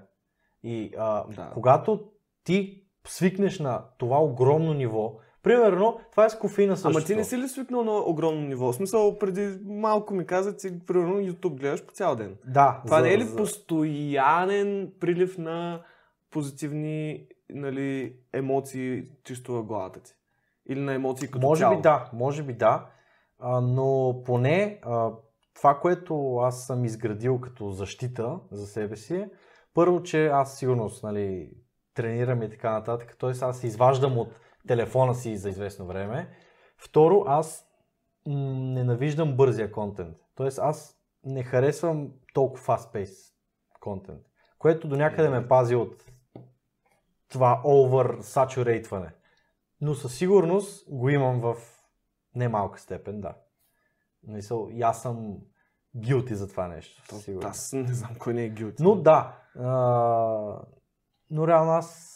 [0.62, 1.50] И а, да.
[1.54, 2.00] когато
[2.44, 6.98] ти свикнеш на това огромно ниво, примерно, това е с кофеина също.
[6.98, 8.72] Ама ти не си ли свикнал на огромно ниво?
[8.72, 12.36] В смисъл, преди малко ми каза, че примерно YouTube гледаш по цял ден.
[12.46, 12.82] Да.
[12.86, 13.36] Това за, не е ли за...
[13.36, 15.82] постоянен прилив на
[16.30, 20.12] позитивни нали, емоции чисто в главата ти?
[20.68, 21.76] Или на емоции като Може цяло?
[21.76, 22.86] би да, може би да.
[23.38, 25.10] А, но поне а,
[25.54, 29.30] това, което аз съм изградил като защита за себе си е,
[29.74, 31.50] първо, че аз сигурност нали,
[31.94, 33.30] тренирам и така нататък, т.е.
[33.30, 34.28] аз се изваждам от
[34.68, 36.28] телефона си за известно време.
[36.78, 37.66] Второ, аз
[38.26, 40.16] ненавиждам бързия контент.
[40.34, 40.48] Т.е.
[40.58, 43.32] аз не харесвам толкова fast-paced
[43.80, 44.22] контент,
[44.58, 46.04] което до някъде ме пази от
[47.28, 49.10] това over saturatewане.
[49.80, 51.56] Но със сигурност го имам в
[52.34, 53.34] немалка степен, да.
[54.26, 55.36] Мисъл, и аз съм
[55.96, 57.02] guilty за това нещо.
[57.08, 58.80] То, Аз не знам кой не е guilty.
[58.80, 59.36] Но да.
[59.58, 59.68] А,
[61.30, 62.10] но реално аз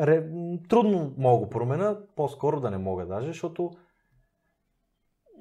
[0.00, 0.30] ре,
[0.68, 3.70] трудно мога го променя, по-скоро да не мога даже, защото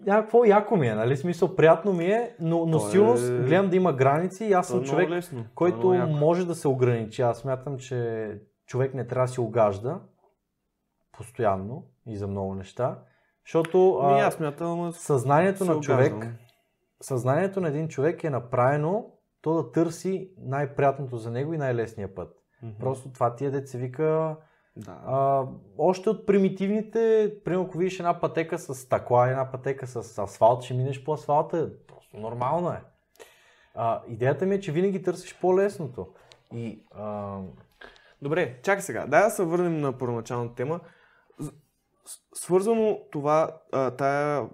[0.06, 1.18] някакво яко ми е, нали?
[1.18, 3.44] Смисъл, приятно ми е, но, но силно е...
[3.44, 5.46] гледам да има граници и аз съм е човек, лесно.
[5.56, 7.22] който е може да се ограничи.
[7.22, 10.00] Аз смятам, че човек не трябва да си огажда
[11.12, 13.00] постоянно и за много неща.
[13.46, 16.14] Защото а, аз смятам, съзнанието на човек,
[17.02, 19.06] съзнанието на един човек е направено
[19.42, 22.34] то да търси най-приятното за него и най-лесния път.
[22.64, 22.74] Мгм.
[22.80, 24.36] Просто това ти е деца вика
[24.76, 24.98] Да.
[25.06, 25.46] а,
[25.78, 30.74] още от примитивните, примерно ако видиш една пътека с стъкла, една пътека с асфалт, ще
[30.74, 32.84] минеш по асфалта, просто нормално е.
[33.76, 36.08] А, идеята ми е, че винаги търсиш по-лесното.
[36.54, 37.38] И а,
[38.22, 39.06] Добре, чакай сега.
[39.08, 40.80] Дай да се върнем на първоначалната тема.
[42.34, 44.48] Свързано това, а, тая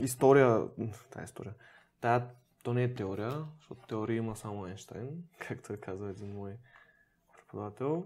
[0.00, 0.62] история,
[1.10, 1.54] тая история,
[2.00, 2.26] тая,
[2.62, 5.08] то не е теория, защото теория има само Einstein,
[5.48, 6.52] както казва един мой
[7.36, 8.04] преподавател.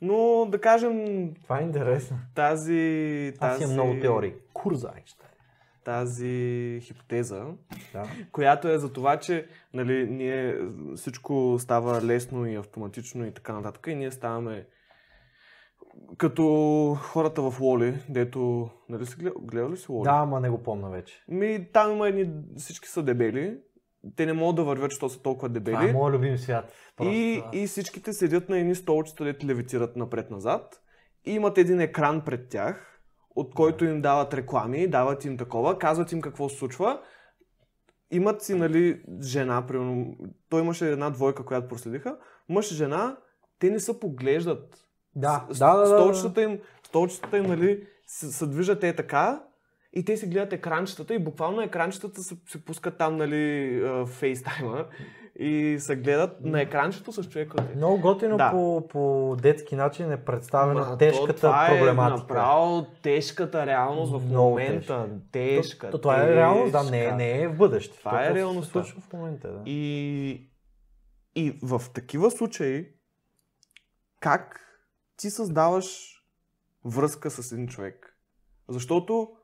[0.00, 0.94] Но да кажем
[1.42, 2.18] това е интересно.
[2.34, 4.34] тази, Аз тази, имам много теории.
[4.52, 5.30] Курза Айнщайн.
[5.84, 7.46] тази хипотеза,
[7.92, 8.04] Да.
[8.32, 10.58] която е за това, че нали, ние
[10.96, 14.66] всичко става лесно и автоматично и така нататък и ние ставаме
[16.18, 20.04] като хората в Лоли, дето, нали си гледал, гледал ли си Лоли?
[20.04, 21.24] да, ама не го помня вече.
[21.28, 23.58] Ми, там има едни, всички са дебели,
[24.16, 25.74] те не могат да вървят, защото са толкова дебели.
[25.74, 26.72] Това е моят любим свят.
[26.96, 30.82] Просто, И, и всичките седят на едни столчета, дето левитират напред-назад.
[31.24, 33.00] И имат един екран пред тях,
[33.36, 37.00] от който им дават реклами, дават им такова, казват им какво се случва.
[38.10, 40.16] Имат си, нали, жена, примерно,
[40.48, 43.16] той имаше една двойка, която проследиха, мъж и жена,
[43.58, 44.78] те не се поглеждат.
[45.16, 45.86] Да, С- да, да.
[45.88, 49.42] Столчетата им, столчетата им, нали, се, се движат е така,
[49.92, 54.84] и те си гледат екранчетата и буквално екранчетата се, се пускат там, нали, фейстайма
[55.36, 57.56] и се гледат на екранчето с човека.
[57.64, 57.76] е.
[57.76, 58.50] Много готино Да.
[58.50, 59.00] по, по
[59.36, 62.14] детски начин е представена Ма, тежката то, това проблематика.
[62.14, 65.08] Е направо тежката реалност в Много момента.
[65.32, 65.86] Тежка.
[65.86, 67.16] То, то, това е реалност, да, не, е- тежка.
[67.16, 67.98] не е в бъдеще.
[67.98, 68.82] Това То е просто реалността.
[68.82, 69.62] се случва в момента, да.
[69.66, 70.50] И,
[71.36, 72.86] и в такива случаи,
[74.20, 74.58] как
[75.16, 76.18] ти създаваш
[76.84, 78.16] връзка с един човек?
[78.68, 79.36] Защото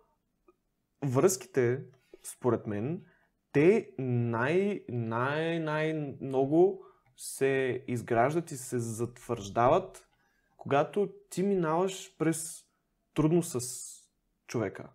[1.04, 1.84] връзките,
[2.22, 3.04] според мен,
[3.52, 6.84] те най, най, най много
[7.16, 10.08] се изграждат и се затвърждават,
[10.56, 12.64] когато ти минаваш през
[13.14, 13.88] трудност с
[14.46, 14.88] човека.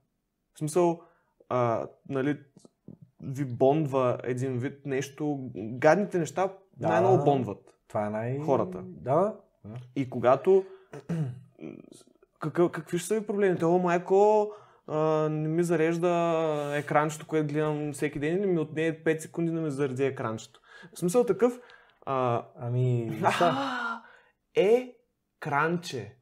[0.54, 1.02] В смисъл,
[1.50, 2.40] а, нали,
[3.22, 6.88] ви бондва един вид нещо, гадните неща Да.
[6.88, 7.78] най-много бондват.
[7.88, 8.40] Това е най...
[8.40, 8.82] Хората.
[8.86, 9.76] Да, да.
[9.96, 10.66] И когато...
[12.40, 13.66] Какъв, какви ще са ви проблемите?
[13.66, 14.52] О, майко,
[14.88, 15.00] а,
[15.30, 19.72] не ми зарежда екранчето, което гледам всеки ден или ми отне 5 секунди да ми
[19.72, 20.60] зареди екранчето.
[20.96, 21.60] В смисъл такъв...
[22.06, 24.02] А, Ами, а,
[24.56, 24.96] е
[25.40, 26.16] кранче.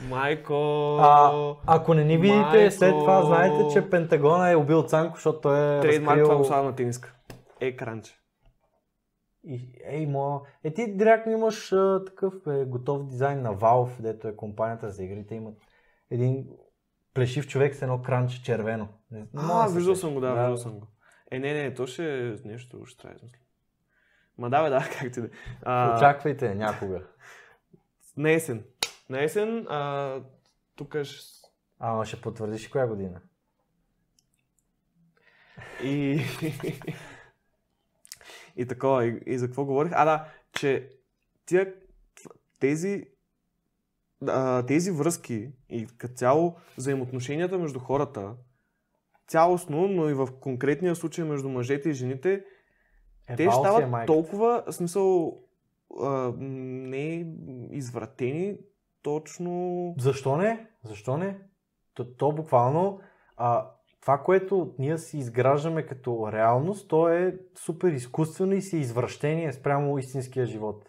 [0.00, 0.54] Майко...
[1.00, 2.74] а, ако не ни видите, майко.
[2.74, 6.36] след това знаете, че Пентагона е убил Цанко, защото той е Трейдмарк разкрил...
[6.36, 7.14] това слава на тениска.
[7.60, 8.21] Е кранче.
[9.44, 10.40] И, ей, моя...
[10.64, 15.04] Е, ти директно имаш а, такъв е, готов дизайн на Valve, дето е компанията за
[15.04, 15.34] игрите.
[15.34, 15.54] Имат
[16.10, 16.46] един
[17.14, 18.88] плешив човек с едно кранче червено.
[19.10, 20.86] Не, А, да виждал съм го, да, виждал съм го.
[21.30, 23.26] Е, не, не, то ще е нещо, друго, ще трябва да.
[24.38, 25.28] Ма да, бе, да, как ти да.
[25.62, 27.02] А, Очаквайте някога.
[28.16, 28.64] на есен.
[29.10, 30.20] На есен, а,
[30.76, 31.42] тук ще...
[31.78, 33.20] Ама ще потвърдиш коя година.
[35.82, 36.20] И...
[38.56, 39.92] и такова, и, и за какво говорих?
[39.94, 40.90] А, да, че
[41.46, 41.74] тия,
[42.60, 43.04] тези,
[44.26, 48.34] а, тези връзки и като цяло взаимоотношенията между хората,
[49.28, 52.44] цялостно, но и в конкретния случай между мъжете и жените,
[53.28, 54.12] Е, те е стават майката.
[54.12, 55.38] толкова, смисъл,
[56.00, 57.26] а, не
[57.70, 58.56] извратени,
[59.02, 59.94] точно...
[59.98, 60.66] Защо не?
[60.84, 61.38] Защо не?
[61.94, 63.00] То, то буквално,
[63.36, 63.70] а,
[64.02, 69.98] това, което ние си изграждаме като реалност, то е супер изкуствено и си извращение спрямо
[69.98, 70.84] истинския живот.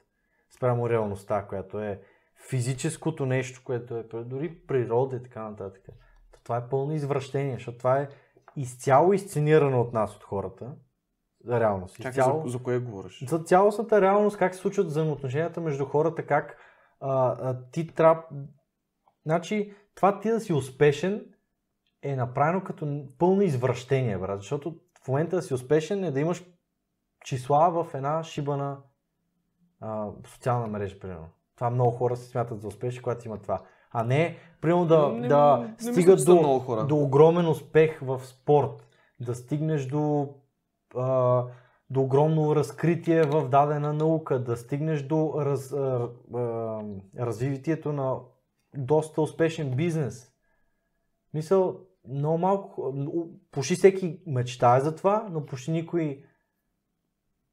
[0.55, 2.01] Спрямо реалността, която е
[2.49, 5.83] физическото нещо, което е дори природа и така нататък.
[6.31, 8.09] То това е пълно извращение, защото това е
[8.55, 10.75] изцяло изценирано от нас, от хората.
[11.49, 11.95] Реалност.
[11.95, 12.47] Чакай, Изцяло...
[12.47, 13.25] за, за кое говориш?
[13.29, 16.57] За цялостната реалност, как се случват взаимоотношенията между хората, как
[16.99, 18.23] а, а, ти трябва...
[19.25, 21.32] Значи, това ти да си успешен
[22.03, 24.39] е направено като пълно извращение, брат.
[24.39, 26.43] Защото в момента да си успешен е да имаш
[27.25, 28.77] числа в една шибана
[29.81, 31.29] а, социална мрежа, примерно.
[31.55, 33.61] Това много хора се смятат за успешни, когато имат това.
[33.91, 36.85] А не, примерно да, Не- да не стигат са до, хора.
[36.85, 38.87] до огромен успех в спорт,
[39.19, 40.29] да стигнеш до,
[40.95, 41.43] а,
[41.89, 46.81] до огромно разкритие в дадена наука, да стигнеш до раз, а, а,
[47.19, 48.17] развитието на
[48.75, 50.29] доста успешен бизнес.
[51.33, 52.93] Мисъл, много малко,
[53.51, 56.23] почти всеки мечтае за това, но почти никой,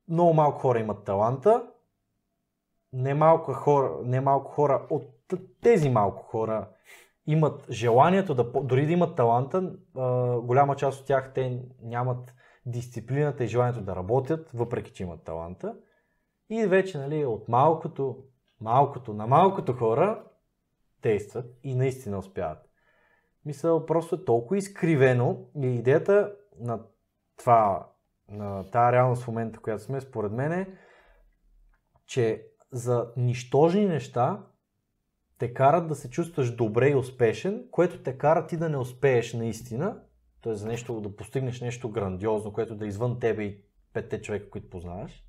[0.09, 1.66] много малко хора имат таланта,
[2.92, 5.05] не малко хора, не малко хора от
[5.62, 6.68] тези малко хора
[7.26, 9.72] имат желанието да, дори да имат таланта,
[10.42, 12.34] голяма част от тях те нямат
[12.66, 15.74] дисциплината и желанието да работят, въпреки че имат таланта.
[16.51, 18.16] И вече нали, от малкото,
[18.61, 20.24] малкото на малкото хора
[21.03, 22.69] действат и наистина успяват.
[23.45, 26.80] Мисля, просто е толкова изкривено и идеята на
[27.36, 27.88] това,
[28.28, 30.66] на тази реалност в момента, която сме, според мен е,
[32.07, 34.47] че за нищожни неща
[35.38, 39.32] те карат да се чувстваш добре и успешен, което те кара ти да не успееш
[39.32, 40.01] наистина,
[40.43, 40.55] т.е.
[40.55, 44.70] за нещо, да постигнеш нещо грандиозно, което да е извън тебе и петте човека, които
[44.70, 45.24] познаваш.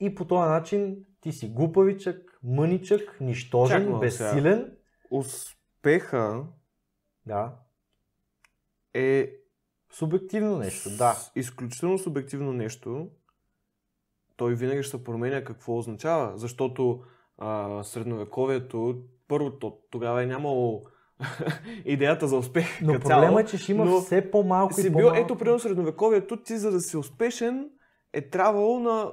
[0.00, 4.76] И по този начин ти си глупавичък, мъничък, нищожен, Чакай, безсилен.
[5.10, 6.44] Успеха
[7.26, 7.52] Да.
[8.94, 9.36] е
[9.92, 11.16] Субективно нещо, да.
[11.34, 13.08] изключително субективно нещо.
[14.36, 17.02] Той винаги ще се променя какво означава, защото
[17.38, 20.84] а, средновековието, първо, то, тогава е нямало
[21.84, 22.80] идеята за успех.
[22.82, 26.70] Но проблема е, че ще има все по-малко и бил, ето, примерно средновековието, ти за
[26.70, 27.70] да си успешен
[28.12, 29.10] е трябвало на,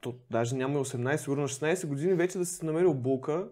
[0.00, 3.48] то, даже няма и 18, сигурно на 16 години вече да си намерил булка,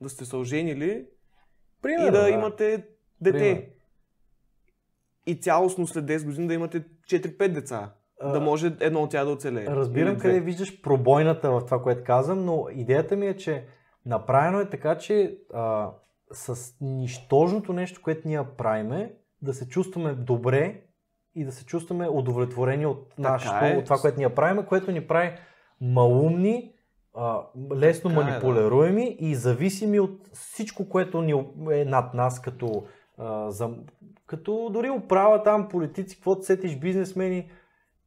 [0.00, 1.06] да сте се оженили
[1.82, 2.86] Примерно, и да, имате
[3.20, 3.38] дете.
[3.38, 3.62] Примерно.
[5.26, 7.92] И цялостно след 10 години да имате 4-5 деца.
[8.20, 9.66] А, да може едно от тях да оцелее.
[9.66, 13.64] Разбирам къде виждаш пробойната в това, което казвам, но идеята ми е, че
[14.06, 15.90] направено е така, че а,
[16.32, 20.80] с нищожното нещо, което ние правиме, да се чувстваме добре
[21.34, 23.76] и да се чувстваме удовлетворени от, нашето, е.
[23.76, 25.32] от това, което ние правиме, което ни прави
[25.80, 26.72] малумни,
[27.14, 27.40] а,
[27.74, 28.30] лесно Така е, да.
[28.30, 32.86] манипулируеми и зависими от всичко, което ни е над нас, като,
[33.18, 33.70] а, за,
[34.26, 37.50] като дори управа там, политици, каквото сетиш, бизнесмени,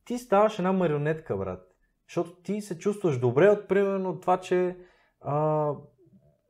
[0.05, 1.65] ти ставаш една марионетка, брат.
[2.07, 4.77] Защото ти се чувстваш добре от примерно това, че
[5.21, 5.71] а,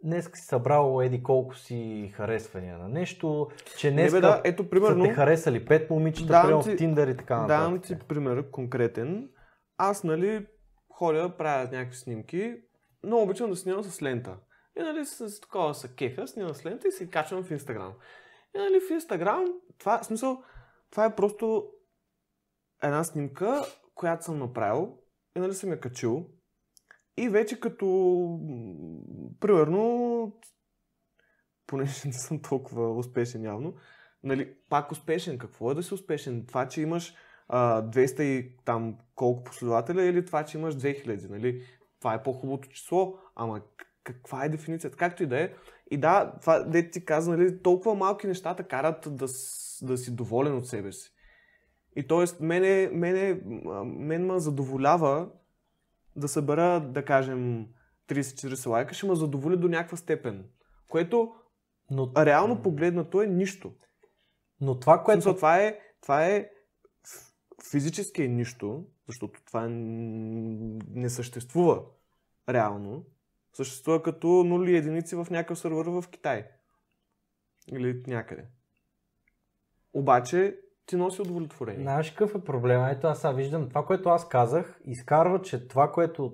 [0.03, 3.47] днес си събрал еди колко си харесвания на нещо,
[3.78, 6.78] че днес Не, да, ето, примерно, са те харесали пет момичета, Давам примерно ти- в
[6.78, 7.57] Тиндър и така нататък.
[7.57, 9.30] Давам ти пример конкретен.
[9.78, 10.47] Аз, нали,
[10.89, 12.55] ходя, правя някакви снимки.
[13.03, 14.38] Много обичам да снимам с лента.
[14.80, 17.93] И, нали, с, такова са кефа, снимам с лента и се качвам в Инстаграм.
[18.56, 19.45] И, нали, в Инстаграм,
[19.78, 20.43] това, смисъл,
[20.91, 21.72] това е просто
[22.84, 23.62] една снимка,
[23.95, 24.97] която съм направил
[25.36, 26.30] и, нали, съм я качил.
[27.18, 27.86] И вече като,
[29.39, 30.39] примерно,
[31.68, 33.74] понеже не съм толкова успешен явно,
[34.24, 35.38] нали, пак успешен.
[35.38, 36.45] Какво е да си успешен?
[36.45, 37.16] Това, че имаш
[37.47, 41.64] а, 200 и там колко последователя или това, че имаш 2000, нали?
[42.00, 43.62] Това е по-хубавото число, ама
[44.04, 44.97] каква е дефиницията?
[44.97, 45.54] Както и да е.
[45.92, 49.26] И да, това, де ти каза, нали, толкова малки нещата карат да,
[49.82, 51.12] да си доволен от себе си.
[51.96, 52.44] И т.е.
[52.44, 53.42] мене, мене,
[53.86, 55.30] мен ме задоволява
[56.16, 57.68] да събера, да кажем,
[58.10, 60.46] 30-40 лайка, ще ме задоволи до някаква степен.
[60.88, 61.34] Което
[61.92, 63.72] Но, реално погледнато е нищо.
[64.62, 65.22] но това, което...
[65.22, 66.50] смисъл, това е, това е
[67.72, 71.82] физически е нищо, защото това не съществува
[72.50, 73.06] реално.
[73.54, 76.47] Съществува като нули единици в някакъв сервер в Китай.
[77.72, 78.45] Или някъде.
[79.93, 81.82] Обаче ти носи удовлетворение.
[81.82, 82.89] Знаеш какъв е проблема?
[82.89, 86.34] Ето аз сега виждам това, което аз казах, изкарва, че това, което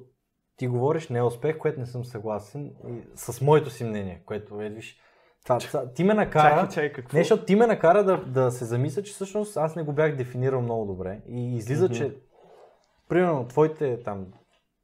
[0.57, 4.61] ти говориш не е успех, което не съм съгласен и с моето си мнение, което
[4.61, 4.99] е, виж,
[5.43, 6.49] това, това, ти ме накара...
[6.49, 7.18] Чакай, чакай, какво?
[7.18, 10.16] Не, защото ти ме накара да, да се замисля, че всъщност аз не го бях
[10.16, 11.22] дефинирал много добре.
[11.28, 11.93] И излиза, Мгм.
[11.93, 12.16] че
[13.09, 14.28] примерно твоите там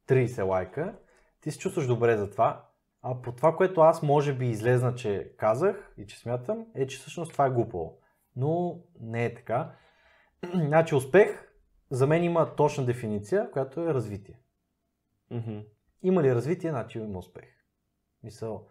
[0.08, 0.94] 30 лайка,
[1.42, 2.64] ти се чувстваш добре за това,
[3.02, 6.98] а по това, което аз може би излезна, че казах и че смятам, е, че
[6.98, 7.98] всъщност това е глупаво.
[8.36, 9.72] Но не е така.
[10.54, 11.48] значи успех
[11.90, 14.38] за мен има точна дефиниция, която е развитие.
[15.30, 15.58] Мгм.
[16.02, 17.44] Има ли развитие, значи има успех.
[18.22, 18.66] Мисъл,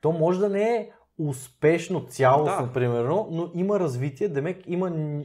[0.00, 2.72] то може да не е успешно цялостно, Да.
[2.72, 5.22] примерно, но има развитие, демек има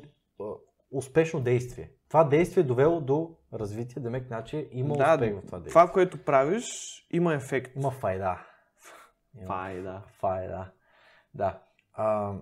[0.92, 1.92] успешно действие.
[2.10, 5.70] Това действие е довело до развитие, демек значи има Да, успех в това действие.
[5.70, 6.66] Това, което правиш,
[7.12, 7.76] има ефект.
[7.76, 8.40] Има файда.
[9.36, 10.04] Има Това е, да.
[10.20, 10.72] файда.
[11.34, 11.60] Да.
[11.94, 12.34] А,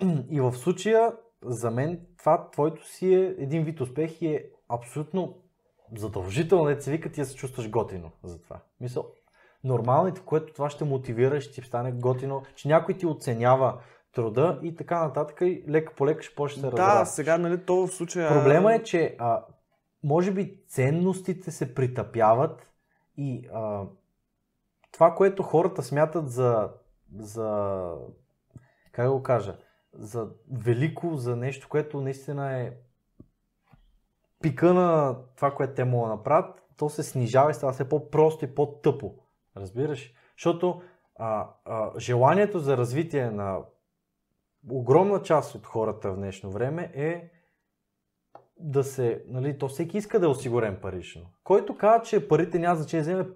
[0.30, 1.12] и в случая,
[1.42, 5.38] за мен, това твоето си е един вид успех и е абсолютно
[5.96, 8.60] задължително, да се вика, ти да се чувстваш готино за това.
[8.80, 9.06] Мисъл,
[9.64, 13.80] нормално е, в което това ще мотивира, ще ти стане готино, че някой ти оценява
[14.12, 17.64] труда и така нататък и лека по лека ще почне да се Да, сега, нали,
[17.64, 18.28] то в случая...
[18.28, 19.44] Проблема е, че а,
[20.04, 22.66] може би ценностите се притъпяват
[23.16, 23.82] и а,
[24.92, 26.70] това, което хората смятат за,
[27.18, 27.88] за
[28.92, 29.56] как го кажа,
[29.92, 32.72] за велико, за нещо, което наистина е
[34.42, 38.44] пика на това, което те могат да направят, то се снижава и става все по-просто
[38.44, 39.14] и по-тъпо.
[39.56, 40.14] Разбираш?
[40.36, 40.82] Защото
[41.16, 43.58] а, а, желанието за развитие на
[44.70, 47.30] огромна част от хората в днешно време е
[48.56, 51.22] да се, нали, то всеки иска да е осигурен парично.
[51.44, 53.28] Който казва, че парите няма значение вземе,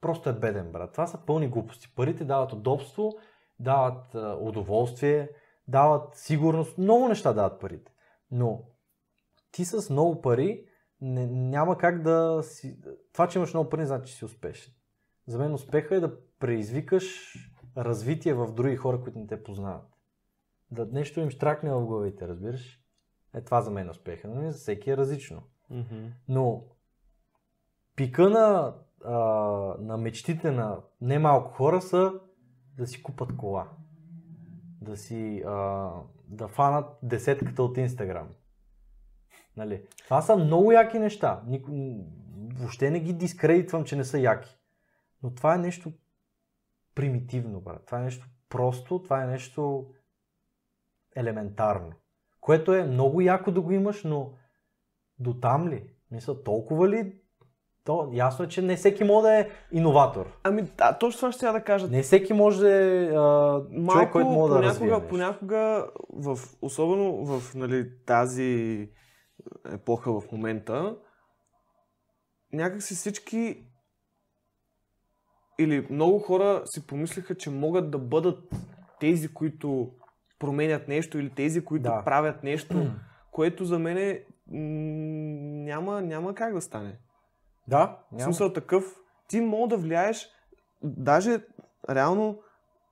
[0.00, 0.92] просто е беден, брат.
[0.92, 1.94] Това са пълни глупости.
[1.94, 3.12] Парите дават удобство,
[3.58, 5.30] дават удоволствие,
[5.68, 7.92] дават сигурност, много неща дават парите.
[8.30, 8.64] Но
[9.52, 10.66] ти с много пари
[11.00, 12.78] не, няма как да си...
[13.12, 14.74] Това, че имаш много пари, значи, че си успешен.
[15.26, 17.34] За мен успеха е да предизвикаш
[17.76, 19.89] развитие в други хора, които не те познават.
[20.70, 22.80] Да нещо им штракне в главите, разбираш?
[23.34, 24.28] Е, това за мен е успеха.
[24.28, 25.42] Но за всеки е различно.
[25.70, 26.06] Мгм.
[26.28, 26.64] Но
[27.96, 29.14] пика на, а,
[29.80, 32.12] на мечтите на немалко хора са
[32.76, 33.68] да си купат кола.
[34.80, 35.90] Да си а,
[36.28, 38.28] да фанат десетката от Инстаграм.
[39.56, 39.86] Нали?
[40.04, 41.42] Това са много яки неща.
[41.46, 41.70] Нико...
[42.54, 44.58] Въобще не ги дискредитвам, че не са яки.
[45.22, 45.92] Но това е нещо
[46.94, 47.86] примитивно, брат.
[47.86, 49.90] Това е нещо просто, това е нещо
[51.16, 51.92] елементарно.
[52.40, 54.32] Което е много яко да го имаш, но
[55.18, 55.84] до там ли?
[56.10, 57.20] Мисля, толкова ли?
[57.84, 60.38] То, ясно е, че не всеки може да е иноватор.
[60.42, 61.88] Ами, да, точно това ще я да кажа.
[61.88, 63.20] Не всеки може да е а,
[63.70, 65.08] Малко, човек, който може да развие нещо.
[65.08, 68.88] понякога в, особено в нали, тази
[69.72, 70.96] епоха в момента,
[72.52, 73.64] някакси всички
[75.58, 78.54] или много хора си помислиха, че могат да бъдат
[79.00, 79.92] тези, които
[80.40, 82.04] променят нещо или тези, които Да.
[82.04, 82.90] правят нещо,
[83.32, 84.24] което за мен е,
[85.64, 86.98] няма, няма как да стане.
[87.68, 88.22] Да, В няма.
[88.22, 88.96] смисъл такъв,
[89.28, 90.28] ти мога да влияеш,
[90.82, 91.40] даже
[91.90, 92.42] реално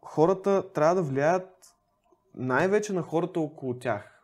[0.03, 1.49] хората трябва да влияят
[2.34, 4.20] най-вече на хората около тях.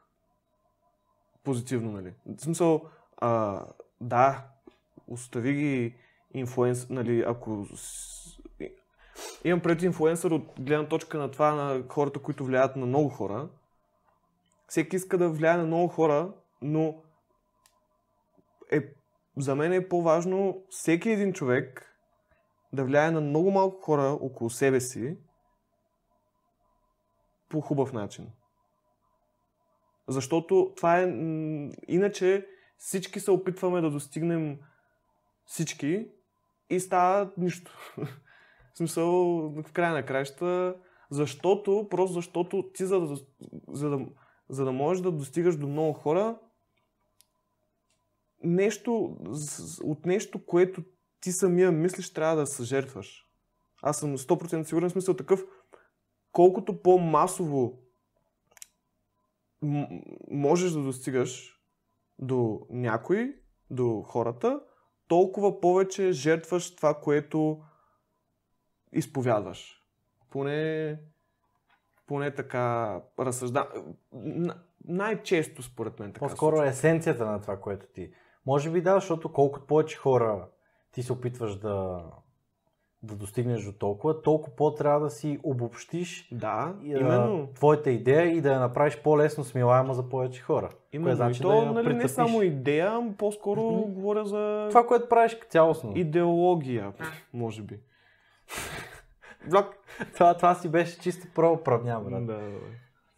[1.44, 2.14] Позитивно, нали?
[2.26, 2.82] В смисъл,
[3.16, 3.60] а,
[4.00, 4.44] да,
[5.08, 5.94] остави ги
[6.34, 7.66] инфлуенс, нали, ако...
[9.44, 13.48] Имам пред инфлуенсър от гледна точка на това на хората, които влияят на много хора.
[14.68, 17.02] Всеки иска да влияе на много хора, но
[18.72, 18.80] е,
[19.36, 21.96] за мен е по-важно всеки един човек
[22.72, 25.16] да влияе на много малко хора около себе си
[27.48, 28.30] по хубав начин.
[30.08, 31.04] Защото това е...
[31.88, 32.46] Иначе
[32.78, 34.58] всички се опитваме да достигнем
[35.44, 36.08] всички
[36.70, 37.94] и става нищо.
[38.74, 39.10] В смисъл,
[39.50, 40.76] в края на краища,
[41.10, 43.16] защото, просто защото ти за
[43.68, 44.06] за да,
[44.48, 46.38] за да можеш да достигаш до много хора,
[48.42, 49.16] нещо,
[49.82, 50.82] от нещо, което
[51.20, 53.28] ти самия мислиш, трябва да се жертваш.
[53.82, 55.44] Аз съм 100% сигурен в смисъл такъв,
[56.32, 57.78] колкото по-масово
[60.30, 61.60] можеш да достигаш
[62.18, 63.34] до някой,
[63.70, 64.60] до хората,
[65.08, 67.62] толкова повече жертваш това, което
[68.94, 69.80] изповядваш.
[70.30, 70.98] Поне,
[72.06, 73.68] поне така разсъжда.
[74.84, 76.26] Най-често, според мен, така.
[76.26, 78.10] По-скоро е есенцията на това, което ти.
[78.46, 80.48] Може би да, защото колкото повече хора
[80.92, 82.04] ти се опитваш да,
[83.02, 87.48] да достигнеш до толкова, толкова по-трябва да си обобщиш Да, и, именно.
[87.54, 90.70] твоята идея и да я направиш по-лесно смилаема за повече хора.
[90.92, 91.06] Именно.
[91.06, 95.08] Кое значи и то, да нали, не само идея, ами по-скоро говоря за Това, което
[95.08, 95.92] правиш цялостно.
[95.94, 96.92] идеология,
[97.32, 97.80] може би.
[99.46, 99.66] Влак.
[100.14, 102.26] Това, това си беше чисто правоправня, брат.
[102.26, 102.50] Да,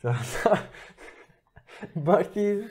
[0.01, 0.18] Това-
[1.97, 2.68] Бах ти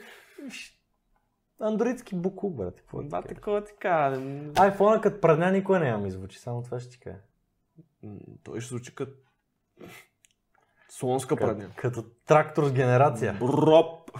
[1.60, 2.76] андроидски буку, брат.
[2.76, 4.20] Какво да, такова ти кажа.
[4.58, 7.18] Айфона като прадня никой няма ми звучи, само това ще ти кажа.
[8.44, 9.12] Той ще звучи като
[10.88, 11.70] слонска прадня.
[11.76, 13.34] като трактор с генерация.
[13.34, 14.10] Броп.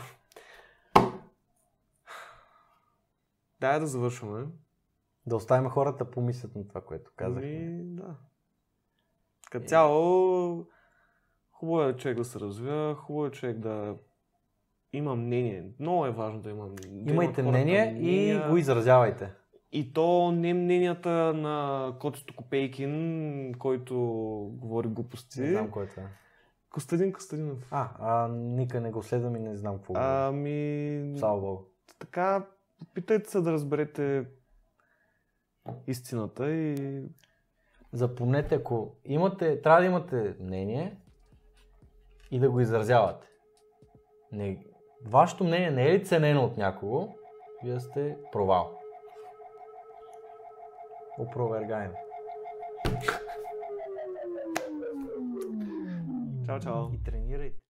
[3.60, 4.46] Дай да завършваме.
[5.26, 7.48] Да оставим хората да помислят на това, което казахме.
[7.48, 8.16] Ами, да.
[9.50, 10.66] Като цяло,
[11.52, 13.96] хубаво е човек да се развива, хубаво е човек да
[14.92, 15.70] има мнение.
[15.80, 18.48] Много е важно да има да имат Имайте хората мнение и мнения.
[18.50, 19.32] го изразявайте.
[19.72, 23.96] И то не мненията на Котото Копейкин, който
[24.52, 25.40] говори глупости.
[25.40, 26.02] Не знам кой е това.
[26.70, 27.68] Костадин Костадинов.
[27.70, 29.94] А, а ника не го следвам и не знам какво.
[29.96, 31.62] Ами, Слава Богу.
[31.98, 32.46] така,
[32.82, 34.24] опитайте се да разберете
[35.86, 37.02] истината и
[37.92, 40.96] Запомнете, ако имате, трябва да имате мнение
[42.30, 43.26] и да го изразявате.
[44.32, 44.66] Не,
[45.04, 47.14] вашето мнение не е ли ценено от някого,
[47.64, 48.80] вие сте провал.
[51.18, 51.92] Опровергаем.
[56.46, 56.92] чао, чао.
[56.92, 57.58] И тренирайте.